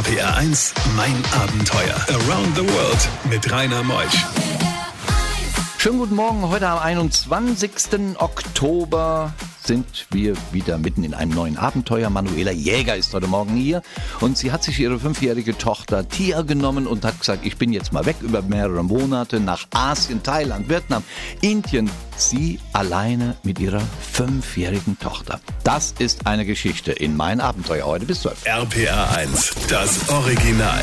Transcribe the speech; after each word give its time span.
RPR 0.00 0.34
1, 0.34 0.72
mein 0.96 1.14
Abenteuer. 1.42 1.94
Around 2.08 2.56
the 2.56 2.62
World 2.62 3.08
mit 3.28 3.52
Rainer 3.52 3.82
Meusch. 3.82 4.24
Schönen 5.76 5.98
guten 5.98 6.14
Morgen. 6.14 6.48
Heute 6.48 6.68
am 6.68 6.78
21. 6.78 8.16
Oktober 8.16 9.34
sind 9.70 10.06
wir 10.10 10.34
wieder 10.50 10.78
mitten 10.78 11.04
in 11.04 11.14
einem 11.14 11.30
neuen 11.30 11.56
Abenteuer. 11.56 12.10
Manuela 12.10 12.50
Jäger 12.50 12.96
ist 12.96 13.14
heute 13.14 13.28
Morgen 13.28 13.54
hier 13.54 13.82
und 14.18 14.36
sie 14.36 14.50
hat 14.50 14.64
sich 14.64 14.80
ihre 14.80 14.98
fünfjährige 14.98 15.56
Tochter 15.56 16.08
Tia 16.08 16.42
genommen 16.42 16.88
und 16.88 17.04
hat 17.04 17.20
gesagt, 17.20 17.46
ich 17.46 17.56
bin 17.56 17.72
jetzt 17.72 17.92
mal 17.92 18.04
weg 18.04 18.16
über 18.20 18.42
mehrere 18.42 18.82
Monate 18.82 19.38
nach 19.38 19.68
Asien, 19.70 20.24
Thailand, 20.24 20.68
Vietnam, 20.68 21.04
Indien. 21.40 21.88
Sie 22.16 22.58
alleine 22.72 23.36
mit 23.44 23.60
ihrer 23.60 23.82
fünfjährigen 24.00 24.98
Tochter. 24.98 25.38
Das 25.62 25.94
ist 26.00 26.26
eine 26.26 26.44
Geschichte 26.44 26.90
in 26.90 27.16
mein 27.16 27.40
Abenteuer 27.40 27.86
heute 27.86 28.06
bis 28.06 28.22
12. 28.22 28.46
RPR 28.46 29.16
1, 29.18 29.52
das 29.68 30.08
Original. 30.08 30.82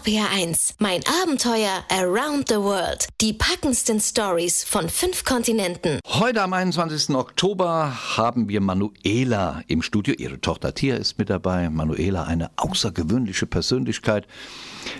RPR1, 0.00 0.74
mein 0.78 1.00
Abenteuer 1.22 1.84
Around 1.90 2.48
the 2.48 2.54
World. 2.54 3.06
Die 3.20 3.34
packendsten 3.34 4.00
Stories 4.00 4.64
von 4.64 4.88
fünf 4.88 5.24
Kontinenten. 5.24 6.00
Heute 6.06 6.40
am 6.42 6.54
21. 6.54 7.14
Oktober 7.14 7.92
haben 8.16 8.48
wir 8.48 8.62
Manuela 8.62 9.62
im 9.66 9.82
Studio. 9.82 10.14
Ihre 10.16 10.40
Tochter 10.40 10.74
Tia 10.74 10.96
ist 10.96 11.18
mit 11.18 11.28
dabei. 11.28 11.68
Manuela, 11.68 12.24
eine 12.24 12.50
außergewöhnliche 12.56 13.44
Persönlichkeit, 13.44 14.26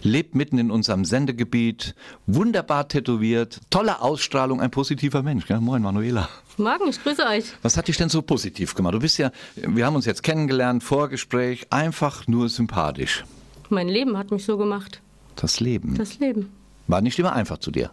lebt 0.03 0.35
mitten 0.35 0.59
in 0.59 0.71
unserem 0.71 1.07
Sendegebiet, 1.07 1.95
wunderbar 2.27 2.89
tätowiert, 2.89 3.59
tolle 3.71 4.03
Ausstrahlung, 4.03 4.61
ein 4.61 4.71
positiver 4.71 5.23
Mensch. 5.23 5.47
Gell? 5.47 5.61
Moin, 5.61 5.81
Manuela. 5.81 6.29
Morgen, 6.59 6.89
ich 6.89 7.03
grüße 7.03 7.25
euch. 7.25 7.45
Was 7.63 7.79
hat 7.79 7.89
dich 7.89 7.97
denn 7.97 8.11
so 8.11 8.21
positiv 8.21 8.75
gemacht? 8.75 8.95
Du 8.95 8.99
bist 8.99 9.17
ja, 9.17 9.31
wir 9.57 9.87
haben 9.87 9.97
uns 9.97 10.05
jetzt 10.05 10.23
kennengelernt, 10.23 10.85
Vorgespräch, 10.85 11.67
einfach 11.71 12.27
nur 12.27 12.51
sympathisch. 12.51 13.25
Mein 13.71 13.89
Leben 13.89 14.17
hat 14.19 14.31
mich 14.31 14.45
so 14.45 14.57
gemacht. 14.59 15.01
Das 15.37 15.61
Leben 15.61 15.95
Das 15.97 16.19
Leben. 16.19 16.51
war 16.87 17.01
nicht 17.01 17.19
immer 17.19 17.33
einfach 17.33 17.59
zu 17.59 17.71
dir. 17.71 17.91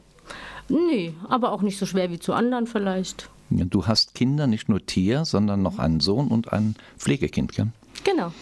Nee, 0.69 1.13
aber 1.29 1.51
auch 1.51 1.61
nicht 1.61 1.77
so 1.77 1.85
schwer 1.85 2.11
wie 2.11 2.19
zu 2.19 2.33
anderen 2.33 2.67
vielleicht. 2.67 3.29
Du 3.49 3.87
hast 3.87 4.13
Kinder, 4.13 4.47
nicht 4.47 4.67
nur 4.67 4.85
Tia, 4.85 5.23
sondern 5.23 5.61
noch 5.61 5.79
einen 5.79 6.01
Sohn 6.01 6.27
und 6.27 6.51
ein 6.51 6.75
Pflegekind, 6.97 7.53
gell? 7.53 7.67
Genau. 8.03 8.33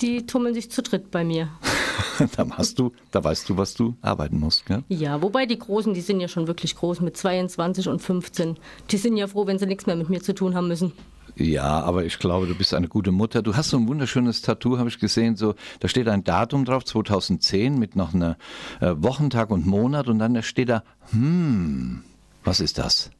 Die 0.00 0.26
tummeln 0.26 0.54
sich 0.54 0.70
zu 0.70 0.82
dritt 0.82 1.12
bei 1.12 1.22
mir. 1.22 1.48
da 2.36 2.46
hast 2.50 2.78
du, 2.80 2.92
da 3.12 3.22
weißt 3.22 3.48
du, 3.48 3.56
was 3.56 3.74
du 3.74 3.94
arbeiten 4.02 4.40
musst, 4.40 4.66
gell? 4.66 4.82
Ja, 4.88 5.22
wobei 5.22 5.46
die 5.46 5.58
Großen, 5.58 5.94
die 5.94 6.00
sind 6.00 6.20
ja 6.20 6.26
schon 6.26 6.48
wirklich 6.48 6.74
groß 6.74 7.00
mit 7.02 7.16
22 7.16 7.88
und 7.88 8.00
15. 8.02 8.56
Die 8.90 8.96
sind 8.96 9.16
ja 9.16 9.28
froh, 9.28 9.46
wenn 9.46 9.60
sie 9.60 9.66
nichts 9.66 9.86
mehr 9.86 9.94
mit 9.94 10.08
mir 10.08 10.22
zu 10.22 10.34
tun 10.34 10.56
haben 10.56 10.66
müssen. 10.66 10.92
Ja, 11.36 11.80
aber 11.80 12.04
ich 12.04 12.18
glaube, 12.18 12.46
du 12.46 12.54
bist 12.54 12.74
eine 12.74 12.88
gute 12.88 13.10
Mutter. 13.10 13.42
Du 13.42 13.56
hast 13.56 13.70
so 13.70 13.78
ein 13.78 13.88
wunderschönes 13.88 14.42
Tattoo, 14.42 14.78
habe 14.78 14.88
ich 14.88 14.98
gesehen. 14.98 15.36
So, 15.36 15.54
da 15.80 15.88
steht 15.88 16.08
ein 16.08 16.24
Datum 16.24 16.64
drauf, 16.64 16.84
2010, 16.84 17.78
mit 17.78 17.96
noch 17.96 18.14
einer 18.14 18.36
äh, 18.80 18.94
Wochentag 18.96 19.50
und 19.50 19.66
Monat, 19.66 20.08
und 20.08 20.18
dann 20.18 20.42
steht 20.42 20.68
da, 20.68 20.82
hm, 21.10 22.02
was 22.44 22.60
ist 22.60 22.78
das? 22.78 23.10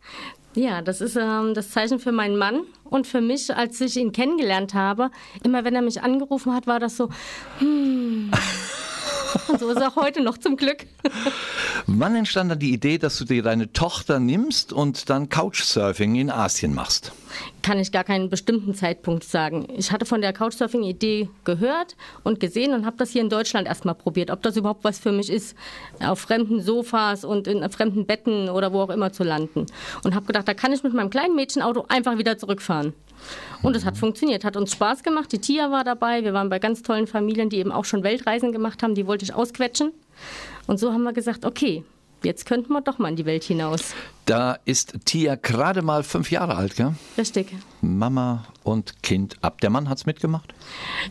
Ja, 0.55 0.83
das 0.83 1.01
ist 1.01 1.17
ähm, 1.17 1.55
das 1.55 1.71
Zeichen 1.71 1.99
für 1.99 2.13
meinen 2.13 2.37
Mann 2.37 2.65
und 2.85 3.07
für 3.07 3.23
mich, 3.23 3.55
als 3.57 3.81
ich 3.81 3.97
ihn 3.97 4.13
kennengelernt 4.13 4.75
habe. 4.75 5.11
Immer 5.43 5.65
wenn 5.65 5.75
er 5.75 5.81
mich 5.81 6.03
angerufen 6.03 6.53
hat, 6.53 6.67
war 6.67 6.79
das 6.79 6.97
so, 6.99 7.09
hm. 7.59 8.31
Und 9.53 9.61
so 9.61 9.69
ist 9.71 9.81
er 9.81 9.89
auch 9.89 9.97
heute 9.97 10.23
noch 10.23 10.39
zum 10.39 10.57
Glück. 10.57 10.87
Wann 11.87 12.17
entstand 12.17 12.51
dann 12.51 12.59
die 12.59 12.73
Idee, 12.73 12.99
dass 12.99 13.19
du 13.19 13.25
dir 13.25 13.43
deine 13.43 13.73
Tochter 13.73 14.19
nimmst 14.19 14.73
und 14.73 15.11
dann 15.11 15.29
Couchsurfing 15.29 16.15
in 16.17 16.31
Asien 16.31 16.75
machst? 16.75 17.13
kann 17.63 17.79
ich 17.79 17.93
gar 17.93 18.05
keinen 18.05 18.29
bestimmten 18.29 18.75
Zeitpunkt 18.75 19.25
sagen. 19.25 19.67
Ich 19.77 19.93
hatte 19.93 20.05
von 20.05 20.21
der 20.21 20.33
Couchsurfing-Idee 20.33 21.29
gehört 21.45 21.97
und 22.25 22.41
gesehen 22.41 22.75
und 22.75 22.85
habe 22.85 22.97
das 22.97 23.11
hier 23.11 23.23
in 23.23 23.31
Deutschland 23.31 23.67
erstmal 23.67 23.95
probiert, 23.95 24.31
ob 24.31 24.43
das 24.43 24.57
überhaupt 24.57 24.85
was 24.85 24.99
für 24.99 25.13
mich 25.13 25.31
ist, 25.31 25.57
auf 26.01 26.19
fremden 26.21 26.61
Sofas 26.61 27.25
und 27.25 27.47
in 27.47 27.69
fremden 27.71 28.07
Betten 28.07 28.49
oder 28.49 28.73
wo 28.73 28.81
auch 28.81 28.91
immer 28.91 29.13
zu 29.13 29.25
landen. 29.25 29.67
Und 30.05 30.15
habe 30.15 30.27
gedacht, 30.27 30.49
da 30.49 30.55
kann 30.55 30.73
ich 30.73 30.83
mit 30.83 30.93
meinem 30.93 31.11
kleinen 31.11 31.37
Mädchenauto 31.37 31.87
einfach 31.89 32.19
wieder 32.19 32.37
zurückfahren. 32.37 32.93
Und 33.63 33.77
es 33.77 33.85
hat 33.85 33.97
funktioniert, 33.97 34.45
hat 34.45 34.57
uns 34.57 34.73
Spaß 34.73 35.03
gemacht. 35.03 35.31
Die 35.33 35.39
Tia 35.39 35.71
war 35.71 35.85
dabei, 35.85 36.25
wir 36.25 36.33
waren 36.33 36.49
bei 36.49 36.59
ganz 36.59 36.83
tollen 36.83 37.07
Familien, 37.07 37.49
die 37.49 37.59
eben 37.59 37.73
auch 37.73 37.85
schon 37.85 38.03
Weltreisen 38.03 38.53
gemacht 38.53 38.83
haben, 38.83 38.95
die 38.95 39.07
wollte 39.07 39.25
ich 39.25 39.35
ausquetschen. 39.35 39.93
Und 40.67 40.79
so 40.79 40.93
haben 40.93 41.03
wir 41.03 41.13
gesagt, 41.13 41.45
okay, 41.45 41.85
jetzt 42.23 42.47
könnten 42.47 42.73
wir 42.73 42.81
doch 42.81 42.99
mal 42.99 43.09
in 43.09 43.17
die 43.17 43.27
Welt 43.27 43.45
hinaus. 43.45 43.95
Da 44.27 44.57
ist 44.65 44.95
Tia 45.05 45.35
gerade 45.35 45.83
mal 45.83 46.05
fünf 46.05 46.31
Jahre 46.31 46.55
alt, 46.55 46.77
gell? 46.77 46.95
Richtig. 47.19 47.49
Mama 47.81 48.45
und 48.63 49.03
Kind 49.03 49.37
ab. 49.43 49.61
Der 49.61 49.71
Mann 49.71 49.89
hat's 49.89 50.07
mitgemacht? 50.07 50.55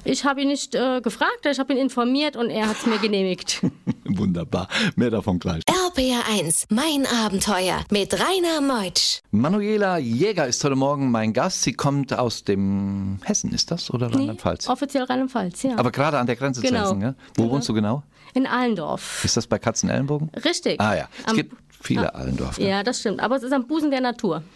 Ich 0.06 0.24
habe 0.24 0.42
ihn 0.42 0.48
nicht 0.48 0.76
äh, 0.76 1.02
gefragt, 1.02 1.46
ich 1.46 1.60
habe 1.60 1.74
ihn 1.74 1.80
informiert 1.80 2.38
und 2.38 2.50
er 2.50 2.70
hat 2.70 2.78
es 2.78 2.86
mir 2.86 3.00
genehmigt. 3.00 3.62
Wunderbar. 4.06 4.70
Mehr 4.96 5.10
davon 5.10 5.40
gleich. 5.40 5.62
RPR1, 5.66 6.68
mein 6.70 7.06
Abenteuer 7.06 7.82
mit 7.92 8.14
Rainer 8.14 8.62
Meutsch. 8.62 9.20
Manuela 9.32 9.98
Jäger 9.98 10.48
ist 10.48 10.64
heute 10.64 10.78
Morgen 10.78 11.12
mein 11.12 11.34
Gast. 11.34 11.64
Sie 11.64 11.74
kommt 11.74 12.14
aus 12.18 12.46
dem 12.46 13.20
Hessen, 13.26 13.52
ist 13.52 13.72
das? 13.72 13.92
Oder 13.92 14.08
Rheinland-Pfalz? 14.14 14.70
Offiziell 14.70 15.04
Rheinland-Pfalz, 15.04 15.64
ja. 15.64 15.78
Aber 15.78 15.92
gerade 15.92 16.18
an 16.18 16.28
der 16.28 16.38
Grenze 16.38 16.62
zu 16.62 16.68
Genau. 16.68 16.84
Hessen, 16.84 17.00
gell? 17.02 17.16
Wo 17.36 17.44
Genau. 17.44 17.56
wohnst 17.56 17.68
du 17.68 17.74
genau? 17.74 18.04
In 18.34 18.48
Allendorf. 18.48 19.24
Ist 19.26 19.38
das 19.38 19.48
bei 19.48 19.60
Katzenellenbogen? 19.60 20.30
Richtig. 20.46 20.80
Ah 20.80 20.96
ja, 20.96 21.10
es 21.24 21.28
Am- 21.32 21.36
gibt 21.36 21.56
viele 21.82 22.14
Allendorf. 22.16 22.58
gell? 22.58 22.68
Ja, 22.68 22.84
das 22.84 23.00
stimmt. 23.00 23.20
Aber 23.22 23.36
es 23.36 23.44
ist 23.44 23.52
am 23.54 23.68
Busen 23.68 23.92
der 23.92 24.02
Natur. 24.02 24.44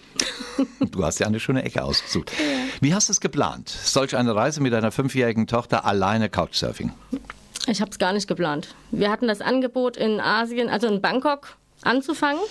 Du 0.92 1.04
hast 1.04 1.20
ja 1.20 1.28
eine 1.28 1.40
schöne 1.42 1.64
Ecke 1.64 1.84
ausgesucht. 1.84 2.32
Wie 2.80 2.94
hast 2.94 3.10
du 3.10 3.12
es 3.12 3.20
geplant? 3.20 3.68
Solch 3.68 4.16
eine 4.16 4.34
Reise 4.34 4.62
mit 4.62 4.72
deiner 4.72 4.92
fünfjährigen 4.92 5.46
Tochter 5.48 5.84
alleine 5.86 6.30
Couchsurfing? 6.30 6.94
Ich 7.68 7.82
habe 7.82 7.92
es 7.92 8.00
gar 8.00 8.14
nicht 8.14 8.28
geplant. 8.28 8.76
Wir 8.92 9.12
hatten 9.12 9.28
das 9.28 9.42
Angebot 9.42 9.98
in 9.98 10.22
Asien, 10.22 10.70
also 10.70 10.88
in 10.88 11.02
Bangkok, 11.02 11.58
anzufangen. 11.82 12.42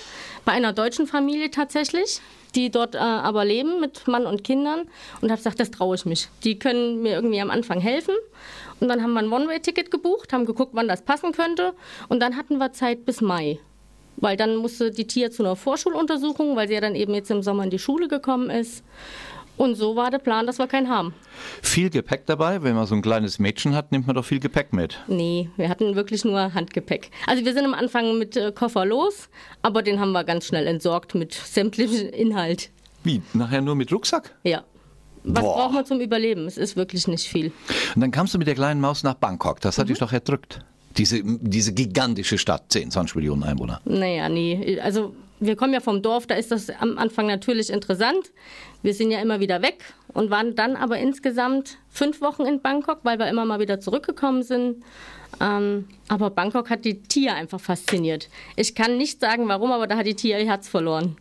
Bei 0.44 0.52
einer 0.52 0.72
deutschen 0.72 1.06
Familie 1.06 1.50
tatsächlich, 1.50 2.20
die 2.54 2.70
dort 2.70 2.94
äh, 2.94 2.98
aber 2.98 3.44
leben 3.44 3.80
mit 3.80 4.06
Mann 4.06 4.26
und 4.26 4.44
Kindern. 4.44 4.88
Und 5.20 5.30
habe 5.30 5.38
gesagt, 5.38 5.60
das 5.60 5.70
traue 5.70 5.96
ich 5.96 6.04
mich. 6.04 6.28
Die 6.44 6.58
können 6.58 7.02
mir 7.02 7.12
irgendwie 7.12 7.40
am 7.40 7.50
Anfang 7.50 7.80
helfen. 7.80 8.14
Und 8.80 8.88
dann 8.88 9.02
haben 9.02 9.12
wir 9.12 9.20
ein 9.20 9.32
One-Way-Ticket 9.32 9.90
gebucht, 9.90 10.32
haben 10.32 10.44
geguckt, 10.44 10.72
wann 10.74 10.88
das 10.88 11.02
passen 11.02 11.32
könnte. 11.32 11.74
Und 12.08 12.20
dann 12.20 12.36
hatten 12.36 12.58
wir 12.58 12.72
Zeit 12.72 13.04
bis 13.04 13.20
Mai. 13.20 13.58
Weil 14.16 14.36
dann 14.36 14.56
musste 14.56 14.90
die 14.90 15.06
Tia 15.06 15.30
zu 15.30 15.42
einer 15.42 15.56
Vorschuluntersuchung, 15.56 16.54
weil 16.54 16.68
sie 16.68 16.74
ja 16.74 16.80
dann 16.80 16.94
eben 16.94 17.14
jetzt 17.14 17.30
im 17.30 17.42
Sommer 17.42 17.64
in 17.64 17.70
die 17.70 17.78
Schule 17.78 18.08
gekommen 18.08 18.50
ist. 18.50 18.84
Und 19.56 19.76
so 19.76 19.94
war 19.94 20.10
der 20.10 20.19
Plan, 20.19 20.47
dass 20.47 20.59
wir 20.59 20.66
keinen 20.66 20.88
haben. 20.88 21.15
Viel 21.62 21.88
Gepäck 21.91 22.26
dabei. 22.26 22.62
Wenn 22.62 22.75
man 22.75 22.87
so 22.87 22.94
ein 22.94 23.03
kleines 23.03 23.38
Mädchen 23.38 23.75
hat, 23.75 23.92
nimmt 23.92 24.06
man 24.06 24.16
doch 24.16 24.25
viel 24.25 24.41
Gepäck 24.41 24.72
mit. 24.72 24.98
Nee, 25.06 25.48
wir 25.56 25.69
hatten 25.69 25.94
wirklich 25.94 26.25
nur 26.25 26.54
Handgepäck. 26.54 27.10
Also 27.26 27.44
wir 27.44 27.53
sind 27.54 27.65
am 27.65 27.75
Anfang 27.75 28.19
mit 28.19 28.37
äh, 28.37 28.53
Koffer 28.53 28.84
los, 28.84 29.28
aber 29.62 29.82
den 29.82 30.00
haben 30.00 30.12
wir 30.12 30.25
ganz 30.25 30.47
schnell 30.47 30.66
entsorgt 30.66 31.15
mit 31.15 31.34
sämtlichem 31.34 32.09
Inhalt. 32.12 32.70
Wie? 33.04 33.22
Nachher 33.32 33.60
nur 33.60 33.76
mit 33.76 33.92
Rucksack? 33.92 34.34
Ja. 34.42 34.65
Was 35.22 35.42
Boah. 35.42 35.54
braucht 35.54 35.75
man 35.75 35.86
zum 35.86 36.00
Überleben? 36.00 36.47
Es 36.47 36.59
ist 36.59 36.76
wirklich 36.76 37.09
nicht 37.09 37.28
viel. 37.28 37.53
Und 37.94 38.00
dann 38.00 38.10
kamst 38.10 38.34
du 38.34 38.38
mit 38.38 38.47
der 38.47 38.54
kleinen 38.54 38.81
Maus 38.81 39.03
nach 39.04 39.15
Bangkok. 39.15 39.60
Das 39.60 39.78
hat 39.78 39.88
dich 39.88 39.98
doch 39.98 40.12
erdrückt. 40.12 40.60
Diese, 40.97 41.21
diese 41.25 41.72
gigantische 41.72 42.38
Stadt, 42.38 42.65
10, 42.69 42.91
20 42.91 43.16
Millionen 43.16 43.42
Einwohner. 43.42 43.81
Naja, 43.84 44.28
nee. 44.28 44.78
Also 44.81 45.15
wir 45.41 45.56
kommen 45.56 45.72
ja 45.72 45.81
vom 45.81 46.03
Dorf, 46.03 46.26
da 46.26 46.34
ist 46.34 46.50
das 46.50 46.71
am 46.71 46.98
Anfang 46.98 47.26
natürlich 47.26 47.71
interessant. 47.71 48.32
Wir 48.84 48.93
sind 48.93 49.11
ja 49.11 49.19
immer 49.22 49.41
wieder 49.41 49.62
weg 49.62 49.83
und 50.12 50.28
waren 50.28 50.55
dann 50.56 50.77
aber 50.77 50.99
insgesamt 50.99 51.78
fünf 51.89 52.21
Wochen 52.21 52.43
in 52.45 52.61
Bangkok, 52.61 52.99
weil 53.03 53.19
wir 53.19 53.27
immer 53.28 53.47
mal 53.47 53.59
wieder 53.59 53.81
zurückgekommen 53.81 54.43
sind. 54.43 54.84
Ähm, 55.41 55.89
aber 56.09 56.28
Bangkok 56.28 56.69
hat 56.69 56.84
die 56.84 57.03
Tia 57.03 57.33
einfach 57.33 57.61
fasziniert. 57.61 58.28
Ich 58.56 58.75
kann 58.75 58.99
nicht 58.99 59.21
sagen, 59.21 59.49
warum, 59.49 59.72
aber 59.72 59.87
da 59.87 59.97
hat 59.97 60.05
die 60.06 60.15
Tia 60.15 60.39
ihr 60.39 60.45
Herz 60.45 60.69
verloren. 60.69 61.16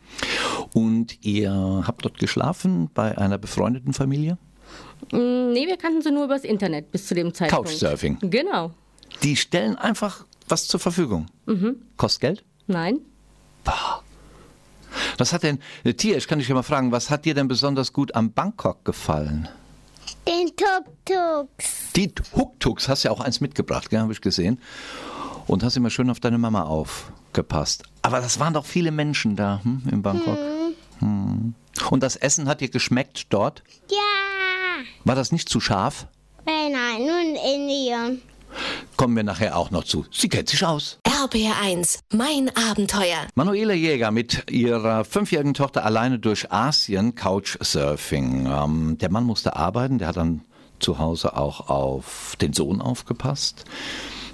Und 0.73 1.23
ihr 1.25 1.83
habt 1.87 2.03
dort 2.03 2.19
geschlafen 2.19 2.89
bei 2.93 3.17
einer 3.17 3.37
befreundeten 3.37 3.93
Familie? 3.93 4.37
Mm, 5.13 5.53
Nee, 5.53 5.65
wir 5.65 5.77
kannten 5.77 6.01
sie 6.01 6.11
nur 6.11 6.25
übers 6.25 6.43
Internet 6.43 6.91
bis 6.91 7.07
zu 7.07 7.15
dem 7.15 7.33
Zeitpunkt. 7.33 7.69
Couchsurfing. 7.69 8.17
Genau. 8.23 8.71
Die 9.23 9.37
stellen 9.37 9.77
einfach 9.77 10.25
was 10.49 10.67
zur 10.67 10.81
Verfügung. 10.81 11.27
Kostet 11.95 12.19
Geld? 12.21 12.43
Nein. 12.67 12.99
Was 15.17 15.33
hat 15.33 15.43
denn, 15.43 15.59
äh, 15.83 15.93
Tia, 15.93 16.17
ich 16.17 16.27
kann 16.27 16.39
dich 16.39 16.47
ja 16.47 16.55
mal 16.55 16.63
fragen, 16.63 16.91
was 16.91 17.09
hat 17.09 17.25
dir 17.25 17.33
denn 17.33 17.47
besonders 17.47 17.93
gut 17.93 18.15
am 18.15 18.31
Bangkok 18.31 18.83
gefallen? 18.85 19.47
Den 20.27 20.47
Tuk-Tuks. 20.55 21.91
Die 21.95 22.13
Tuk-Tuks, 22.13 22.87
hast 22.87 23.03
ja 23.03 23.11
auch 23.11 23.19
eins 23.19 23.41
mitgebracht, 23.41 23.91
habe 23.93 24.13
ich 24.13 24.21
gesehen. 24.21 24.59
Und 25.47 25.63
hast 25.63 25.75
immer 25.75 25.89
schön 25.89 26.09
auf 26.09 26.19
deine 26.19 26.37
Mama 26.37 26.63
aufgepasst. 26.63 27.83
Aber 28.01 28.21
das 28.21 28.39
waren 28.39 28.53
doch 28.53 28.65
viele 28.65 28.91
Menschen 28.91 29.35
da 29.35 29.59
hm, 29.63 29.83
in 29.91 30.01
Bangkok. 30.01 30.37
Hm. 30.99 31.53
Und 31.89 32.03
das 32.03 32.15
Essen 32.15 32.47
hat 32.47 32.61
dir 32.61 32.69
geschmeckt 32.69 33.27
dort? 33.29 33.63
Ja. 33.91 33.97
War 35.03 35.15
das 35.15 35.31
nicht 35.31 35.49
zu 35.49 35.59
scharf? 35.59 36.07
Äh, 36.45 36.69
nein, 36.69 37.05
nur 37.05 37.19
in 37.19 37.35
Indien. 37.35 38.21
Kommen 38.95 39.15
wir 39.15 39.23
nachher 39.23 39.57
auch 39.57 39.71
noch 39.71 39.83
zu. 39.83 40.05
Sie 40.11 40.29
kennt 40.29 40.49
sich 40.49 40.63
aus. 40.65 40.99
RBR1, 41.23 41.99
mein 42.11 42.51
Abenteuer. 42.53 43.27
Manuela 43.35 43.73
Jäger 43.73 44.11
mit 44.11 44.51
ihrer 44.51 45.05
fünfjährigen 45.05 45.53
Tochter 45.53 45.85
alleine 45.85 46.19
durch 46.19 46.51
Asien 46.51 47.15
Couchsurfing. 47.15 48.45
Ähm, 48.45 48.97
der 48.99 49.09
Mann 49.09 49.23
musste 49.23 49.55
arbeiten, 49.55 49.99
der 49.99 50.09
hat 50.09 50.17
dann 50.17 50.41
zu 50.79 50.99
Hause 50.99 51.37
auch 51.37 51.69
auf 51.69 52.35
den 52.41 52.51
Sohn 52.51 52.81
aufgepasst. 52.81 53.63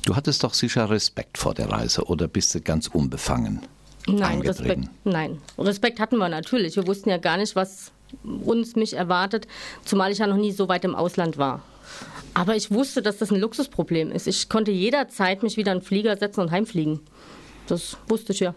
Du 0.03 0.15
hattest 0.15 0.44
doch 0.44 0.56
sicher 0.56 0.89
Respekt 0.89 1.38
vor 1.38 1.53
der 1.53 1.69
Reise 1.69 2.06
oder 2.06 2.27
bist 2.27 2.56
du 2.56 2.62
ganz 2.62 2.88
unbefangen? 2.88 3.62
Nein, 4.07 4.24
eingetreten? 4.24 4.68
Respekt, 4.69 4.89
nein. 5.03 5.41
Respekt 5.59 6.00
hatten 6.00 6.18
wir 6.18 6.27
natürlich. 6.27 6.75
Wir 6.75 6.88
wussten 6.88 7.12
ja 7.12 7.18
gar 7.18 7.38
nicht, 7.38 7.56
was 7.56 7.91
uns 8.24 8.75
mich 8.75 8.94
erwartet, 8.94 9.47
zumal 9.86 10.12
ich 10.12 10.18
ja 10.18 10.25
noch 10.25 10.38
nie 10.38 10.51
so 10.51 10.68
weit 10.68 10.86
im 10.86 10.95
Ausland 10.95 11.38
war. 11.38 11.62
Aber 12.33 12.56
ich 12.56 12.71
wusste, 12.71 13.01
dass 13.01 13.18
das 13.18 13.31
ein 13.31 13.39
Luxusproblem 13.39 14.12
ist. 14.12 14.27
Ich 14.27 14.50
konnte 14.50 14.71
jederzeit 14.71 15.44
mich 15.44 15.57
wieder 15.57 15.71
in 15.71 15.80
den 15.80 15.83
Flieger 15.83 16.15
setzen 16.18 16.41
und 16.41 16.51
heimfliegen. 16.51 17.00
Das 17.68 17.97
wusste 18.07 18.33
ich 18.33 18.39
ja. 18.39 18.53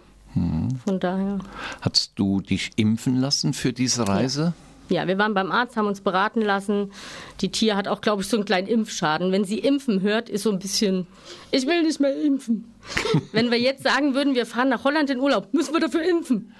Von 0.84 1.00
daher. 1.00 1.38
Hast 1.80 2.12
du 2.16 2.40
dich 2.40 2.70
impfen 2.76 3.16
lassen 3.16 3.52
für 3.52 3.72
diese 3.72 4.08
Reise? 4.08 4.54
Ja, 4.88 5.06
wir 5.06 5.18
waren 5.18 5.34
beim 5.34 5.50
Arzt, 5.50 5.76
haben 5.76 5.86
uns 5.86 6.00
beraten 6.00 6.42
lassen. 6.42 6.92
Die 7.40 7.50
Tia 7.50 7.76
hat 7.76 7.88
auch, 7.88 8.00
glaube 8.00 8.22
ich, 8.22 8.28
so 8.28 8.36
einen 8.36 8.44
kleinen 8.44 8.66
Impfschaden. 8.68 9.32
Wenn 9.32 9.44
sie 9.44 9.58
impfen 9.58 10.02
hört, 10.02 10.28
ist 10.28 10.42
so 10.42 10.50
ein 10.50 10.58
bisschen, 10.58 11.06
ich 11.50 11.66
will 11.66 11.82
nicht 11.82 12.00
mehr 12.00 12.14
impfen. 12.20 12.64
Wenn 13.32 13.50
wir 13.50 13.58
jetzt 13.58 13.82
sagen 13.82 14.14
würden, 14.14 14.34
wir 14.34 14.46
fahren 14.46 14.68
nach 14.68 14.84
Holland 14.84 15.10
in 15.10 15.18
Urlaub, 15.20 15.52
müssen 15.52 15.72
wir 15.72 15.80
dafür 15.80 16.02
impfen. 16.02 16.52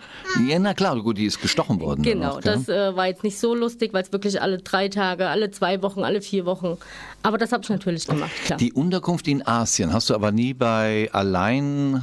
Ja, 0.49 0.59
na 0.59 0.75
klar, 0.75 1.01
gut, 1.01 1.19
die 1.19 1.27
ist 1.27 1.41
gestochen 1.41 1.81
worden. 1.81 2.03
Genau, 2.03 2.39
gell? 2.39 2.55
das 2.55 2.69
äh, 2.69 2.97
war 2.97 3.07
jetzt 3.07 3.25
nicht 3.25 3.39
so 3.39 3.55
lustig, 3.55 3.93
weil 3.93 4.03
es 4.03 4.13
wirklich 4.13 4.41
alle 4.41 4.59
drei 4.59 4.89
Tage, 4.89 5.29
alle 5.29 5.51
zwei 5.51 5.83
Wochen, 5.83 6.05
alle 6.05 6.23
vier 6.23 6.47
Wochen. 6.47 6.79
Aber 7.23 7.39
das 7.39 7.53
habe 7.53 7.63
ich 7.63 7.69
natürlich 7.69 8.07
gemacht, 8.07 8.33
klar. 8.45 8.59
Die 8.59 8.73
Unterkunft 8.73 9.29
in 9.29 9.47
Asien 9.47 9.93
hast 9.93 10.11
du 10.11 10.15
aber 10.15 10.33
nie 10.33 10.55
bei 10.55 11.09
Allein, 11.13 12.03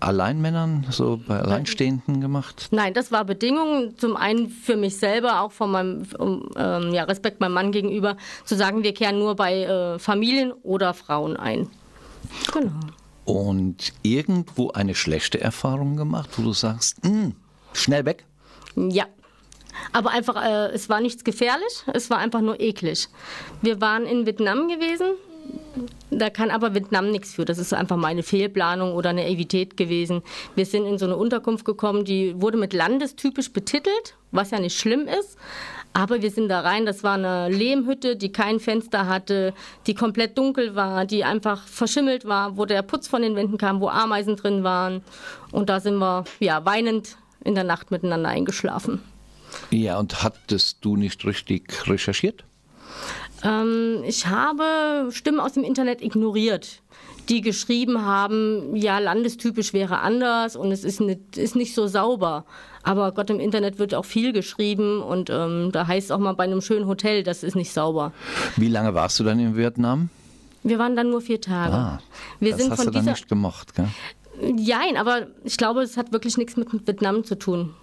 Alleinmännern, 0.00 0.86
so 0.90 1.20
bei 1.26 1.38
Alleinstehenden 1.38 2.20
gemacht? 2.20 2.68
Nein, 2.70 2.94
das 2.94 3.12
war 3.12 3.24
Bedingung. 3.24 3.94
Zum 3.98 4.16
einen 4.16 4.48
für 4.48 4.76
mich 4.76 4.96
selber, 4.96 5.40
auch 5.40 5.52
von 5.52 5.70
meinem 5.70 6.02
um, 6.18 6.50
ähm, 6.56 6.92
ja, 6.92 7.04
Respekt 7.04 7.40
meinem 7.40 7.52
Mann 7.52 7.72
gegenüber, 7.72 8.16
zu 8.44 8.56
sagen, 8.56 8.82
wir 8.82 8.94
kehren 8.94 9.18
nur 9.18 9.36
bei 9.36 9.62
äh, 9.62 9.98
Familien 9.98 10.52
oder 10.62 10.94
Frauen 10.94 11.36
ein. 11.36 11.68
Genau. 12.52 12.70
Und 13.30 13.92
irgendwo 14.02 14.70
eine 14.70 14.94
schlechte 14.96 15.40
Erfahrung 15.40 15.96
gemacht, 15.96 16.30
wo 16.36 16.42
du 16.42 16.52
sagst, 16.52 16.96
"Hm, 17.04 17.34
schnell 17.72 18.04
weg? 18.04 18.24
Ja. 18.76 19.06
Aber 19.92 20.10
einfach, 20.10 20.36
äh, 20.44 20.72
es 20.72 20.88
war 20.88 21.00
nichts 21.00 21.22
gefährlich, 21.22 21.84
es 21.94 22.10
war 22.10 22.18
einfach 22.18 22.40
nur 22.40 22.60
eklig. 22.60 23.08
Wir 23.62 23.80
waren 23.80 24.04
in 24.04 24.26
Vietnam 24.26 24.66
gewesen. 24.68 25.10
Da 26.10 26.28
kann 26.28 26.50
aber 26.50 26.74
Vietnam 26.74 27.10
nichts 27.10 27.34
für. 27.34 27.44
Das 27.44 27.58
ist 27.58 27.72
einfach 27.72 27.96
meine 27.96 28.22
Fehlplanung 28.22 28.94
oder 28.94 29.10
eine 29.10 29.22
Naivität 29.22 29.76
gewesen. 29.76 30.22
Wir 30.56 30.66
sind 30.66 30.84
in 30.86 30.98
so 30.98 31.06
eine 31.06 31.16
Unterkunft 31.16 31.64
gekommen, 31.64 32.04
die 32.04 32.40
wurde 32.40 32.58
mit 32.58 32.72
landestypisch 32.72 33.52
betitelt, 33.52 34.16
was 34.32 34.50
ja 34.50 34.58
nicht 34.58 34.78
schlimm 34.78 35.06
ist. 35.06 35.38
Aber 35.92 36.22
wir 36.22 36.30
sind 36.30 36.48
da 36.48 36.60
rein, 36.60 36.86
das 36.86 37.02
war 37.02 37.14
eine 37.14 37.48
Lehmhütte, 37.48 38.16
die 38.16 38.30
kein 38.30 38.60
Fenster 38.60 39.08
hatte, 39.08 39.52
die 39.86 39.94
komplett 39.94 40.38
dunkel 40.38 40.76
war, 40.76 41.04
die 41.04 41.24
einfach 41.24 41.66
verschimmelt 41.66 42.24
war, 42.24 42.56
wo 42.56 42.64
der 42.64 42.82
Putz 42.82 43.08
von 43.08 43.22
den 43.22 43.34
Wänden 43.34 43.58
kam, 43.58 43.80
wo 43.80 43.88
Ameisen 43.88 44.36
drin 44.36 44.62
waren. 44.62 45.02
Und 45.50 45.68
da 45.68 45.80
sind 45.80 45.96
wir 45.98 46.24
ja 46.38 46.64
weinend 46.64 47.16
in 47.44 47.54
der 47.54 47.64
Nacht 47.64 47.90
miteinander 47.90 48.28
eingeschlafen. 48.28 49.02
Ja, 49.70 49.98
und 49.98 50.22
hattest 50.22 50.78
du 50.82 50.96
nicht 50.96 51.24
richtig 51.24 51.88
recherchiert? 51.88 52.44
Ähm, 53.42 54.02
ich 54.06 54.26
habe 54.26 55.08
Stimmen 55.10 55.40
aus 55.40 55.54
dem 55.54 55.64
Internet 55.64 56.02
ignoriert, 56.02 56.82
die 57.30 57.40
geschrieben 57.40 58.04
haben, 58.04 58.74
ja, 58.74 58.98
landestypisch 58.98 59.72
wäre 59.72 60.00
anders 60.00 60.56
und 60.56 60.72
es 60.72 60.82
ist 60.82 61.00
nicht, 61.00 61.36
ist 61.36 61.54
nicht 61.54 61.74
so 61.74 61.86
sauber. 61.86 62.44
Aber 62.82 63.12
Gott, 63.12 63.30
im 63.30 63.38
Internet 63.38 63.78
wird 63.78 63.94
auch 63.94 64.04
viel 64.04 64.32
geschrieben 64.32 65.00
und 65.00 65.30
ähm, 65.30 65.70
da 65.72 65.86
heißt 65.86 66.10
auch 66.10 66.18
mal 66.18 66.32
bei 66.32 66.44
einem 66.44 66.60
schönen 66.60 66.86
Hotel, 66.86 67.22
das 67.22 67.44
ist 67.44 67.54
nicht 67.54 67.72
sauber. 67.72 68.12
Wie 68.56 68.68
lange 68.68 68.94
warst 68.94 69.20
du 69.20 69.24
dann 69.24 69.38
in 69.38 69.56
Vietnam? 69.56 70.10
Wir 70.62 70.78
waren 70.78 70.96
dann 70.96 71.10
nur 71.10 71.20
vier 71.20 71.40
Tage. 71.40 71.72
Ah, 71.72 72.00
wir 72.40 72.50
das 72.50 72.60
sind 72.60 72.70
hast 72.72 72.78
von 72.78 72.86
du 72.86 72.92
dann 72.92 73.04
nicht 73.04 73.28
gemocht, 73.28 73.74
gell? 73.74 73.88
Jein, 74.56 74.96
aber 74.96 75.28
ich 75.44 75.56
glaube, 75.56 75.82
es 75.82 75.96
hat 75.96 76.12
wirklich 76.12 76.36
nichts 76.36 76.56
mit 76.56 76.68
Vietnam 76.72 77.24
zu 77.24 77.38
tun. 77.38 77.74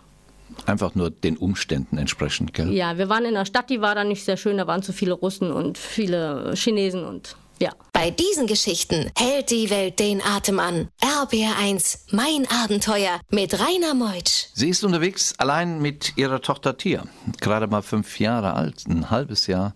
Einfach 0.65 0.95
nur 0.95 1.09
den 1.09 1.37
Umständen 1.37 1.97
entsprechend, 1.97 2.53
gell? 2.53 2.71
Ja, 2.73 2.97
wir 2.97 3.09
waren 3.09 3.23
in 3.23 3.35
einer 3.35 3.45
Stadt, 3.45 3.69
die 3.69 3.81
war 3.81 3.95
dann 3.95 4.09
nicht 4.09 4.25
sehr 4.25 4.37
schön, 4.37 4.57
da 4.57 4.67
waren 4.67 4.81
zu 4.81 4.91
viele 4.91 5.13
Russen 5.13 5.51
und 5.51 5.77
viele 5.77 6.53
Chinesen 6.55 7.05
und 7.05 7.35
ja. 7.59 7.71
Bei 7.93 8.11
diesen 8.11 8.47
Geschichten 8.47 9.11
hält 9.17 9.51
die 9.51 9.69
Welt 9.69 9.99
den 9.99 10.21
Atem 10.21 10.59
an. 10.59 10.89
RBR1, 11.01 11.99
mein 12.11 12.47
Abenteuer 12.63 13.19
mit 13.29 13.59
Rainer 13.59 13.93
Meutsch. 13.93 14.47
Sie 14.53 14.69
ist 14.69 14.83
unterwegs 14.83 15.33
allein 15.37 15.81
mit 15.81 16.17
ihrer 16.17 16.41
Tochter 16.41 16.77
Tia, 16.77 17.03
gerade 17.41 17.67
mal 17.67 17.81
fünf 17.81 18.19
Jahre 18.19 18.53
alt, 18.53 18.85
ein 18.87 19.09
halbes 19.09 19.47
Jahr 19.47 19.73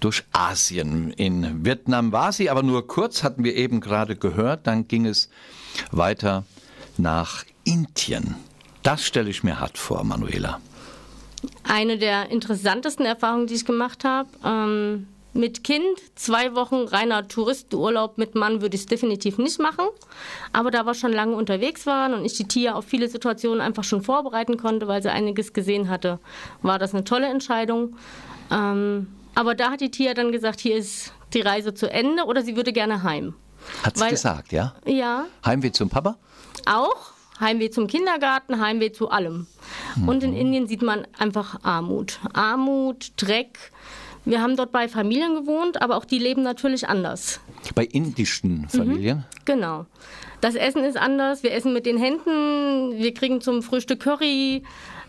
durch 0.00 0.24
Asien. 0.32 1.12
In 1.12 1.64
Vietnam 1.64 2.12
war 2.12 2.32
sie, 2.32 2.50
aber 2.50 2.62
nur 2.62 2.86
kurz, 2.86 3.22
hatten 3.22 3.44
wir 3.44 3.54
eben 3.54 3.80
gerade 3.80 4.16
gehört. 4.16 4.66
Dann 4.66 4.88
ging 4.88 5.06
es 5.06 5.28
weiter 5.90 6.44
nach 6.98 7.44
Indien. 7.64 8.34
Das 8.82 9.04
stelle 9.04 9.30
ich 9.30 9.44
mir 9.44 9.60
hart 9.60 9.78
vor, 9.78 10.02
Manuela. 10.04 10.60
Eine 11.64 11.98
der 11.98 12.30
interessantesten 12.30 13.06
Erfahrungen, 13.06 13.46
die 13.46 13.54
ich 13.54 13.64
gemacht 13.64 14.04
habe. 14.04 14.28
Ähm, 14.44 15.06
mit 15.34 15.64
Kind, 15.64 15.84
zwei 16.14 16.54
Wochen 16.54 16.86
reiner 16.86 17.26
Touristenurlaub 17.26 18.18
mit 18.18 18.34
Mann 18.34 18.60
würde 18.60 18.74
ich 18.74 18.82
es 18.82 18.86
definitiv 18.86 19.38
nicht 19.38 19.58
machen. 19.58 19.86
Aber 20.52 20.70
da 20.70 20.84
wir 20.84 20.94
schon 20.94 21.12
lange 21.12 21.34
unterwegs 21.34 21.86
waren 21.86 22.14
und 22.14 22.24
ich 22.24 22.34
die 22.34 22.46
Tia 22.46 22.74
auf 22.74 22.84
viele 22.84 23.08
Situationen 23.08 23.60
einfach 23.60 23.84
schon 23.84 24.02
vorbereiten 24.02 24.56
konnte, 24.56 24.88
weil 24.88 25.02
sie 25.02 25.10
einiges 25.10 25.52
gesehen 25.52 25.88
hatte, 25.88 26.18
war 26.60 26.78
das 26.78 26.94
eine 26.94 27.04
tolle 27.04 27.28
Entscheidung. 27.28 27.96
Ähm, 28.50 29.08
aber 29.34 29.54
da 29.54 29.70
hat 29.70 29.80
die 29.80 29.90
Tia 29.90 30.14
dann 30.14 30.32
gesagt, 30.32 30.60
hier 30.60 30.76
ist 30.76 31.12
die 31.32 31.40
Reise 31.40 31.72
zu 31.72 31.90
Ende 31.90 32.24
oder 32.24 32.42
sie 32.42 32.56
würde 32.56 32.72
gerne 32.72 33.02
heim. 33.02 33.34
Hat 33.82 33.96
sie 33.96 34.08
gesagt, 34.08 34.52
ja? 34.52 34.74
Ja, 34.84 35.26
Heimweh 35.44 35.72
zum 35.72 35.88
Papa? 35.88 36.18
auch 36.66 37.12
Heimweh 37.40 37.70
zum 37.70 37.86
Kindergarten, 37.86 38.60
Heimweh 38.60 38.92
zu 38.92 39.10
allem. 39.10 39.46
Und 40.06 40.22
in 40.22 40.34
Indien 40.34 40.68
sieht 40.68 40.82
man 40.82 41.06
einfach 41.18 41.58
Armut. 41.64 42.20
Armut, 42.32 43.12
Dreck. 43.16 43.72
Wir 44.24 44.40
haben 44.40 44.56
dort 44.56 44.70
bei 44.70 44.88
Familien 44.88 45.34
gewohnt, 45.34 45.82
aber 45.82 45.96
auch 45.96 46.04
die 46.04 46.18
leben 46.18 46.42
natürlich 46.42 46.88
anders. 46.88 47.40
Bei 47.74 47.84
indischen 47.84 48.68
Familien? 48.68 49.24
Genau. 49.44 49.86
Das 50.40 50.54
Essen 50.54 50.84
ist 50.84 50.96
anders. 50.96 51.42
Wir 51.42 51.52
essen 51.52 51.72
mit 51.72 51.86
den 51.86 51.96
Händen. 51.96 52.98
Wir 52.98 53.14
kriegen 53.14 53.40
zum 53.40 53.62
Frühstück 53.62 54.00
Curry. 54.00 54.62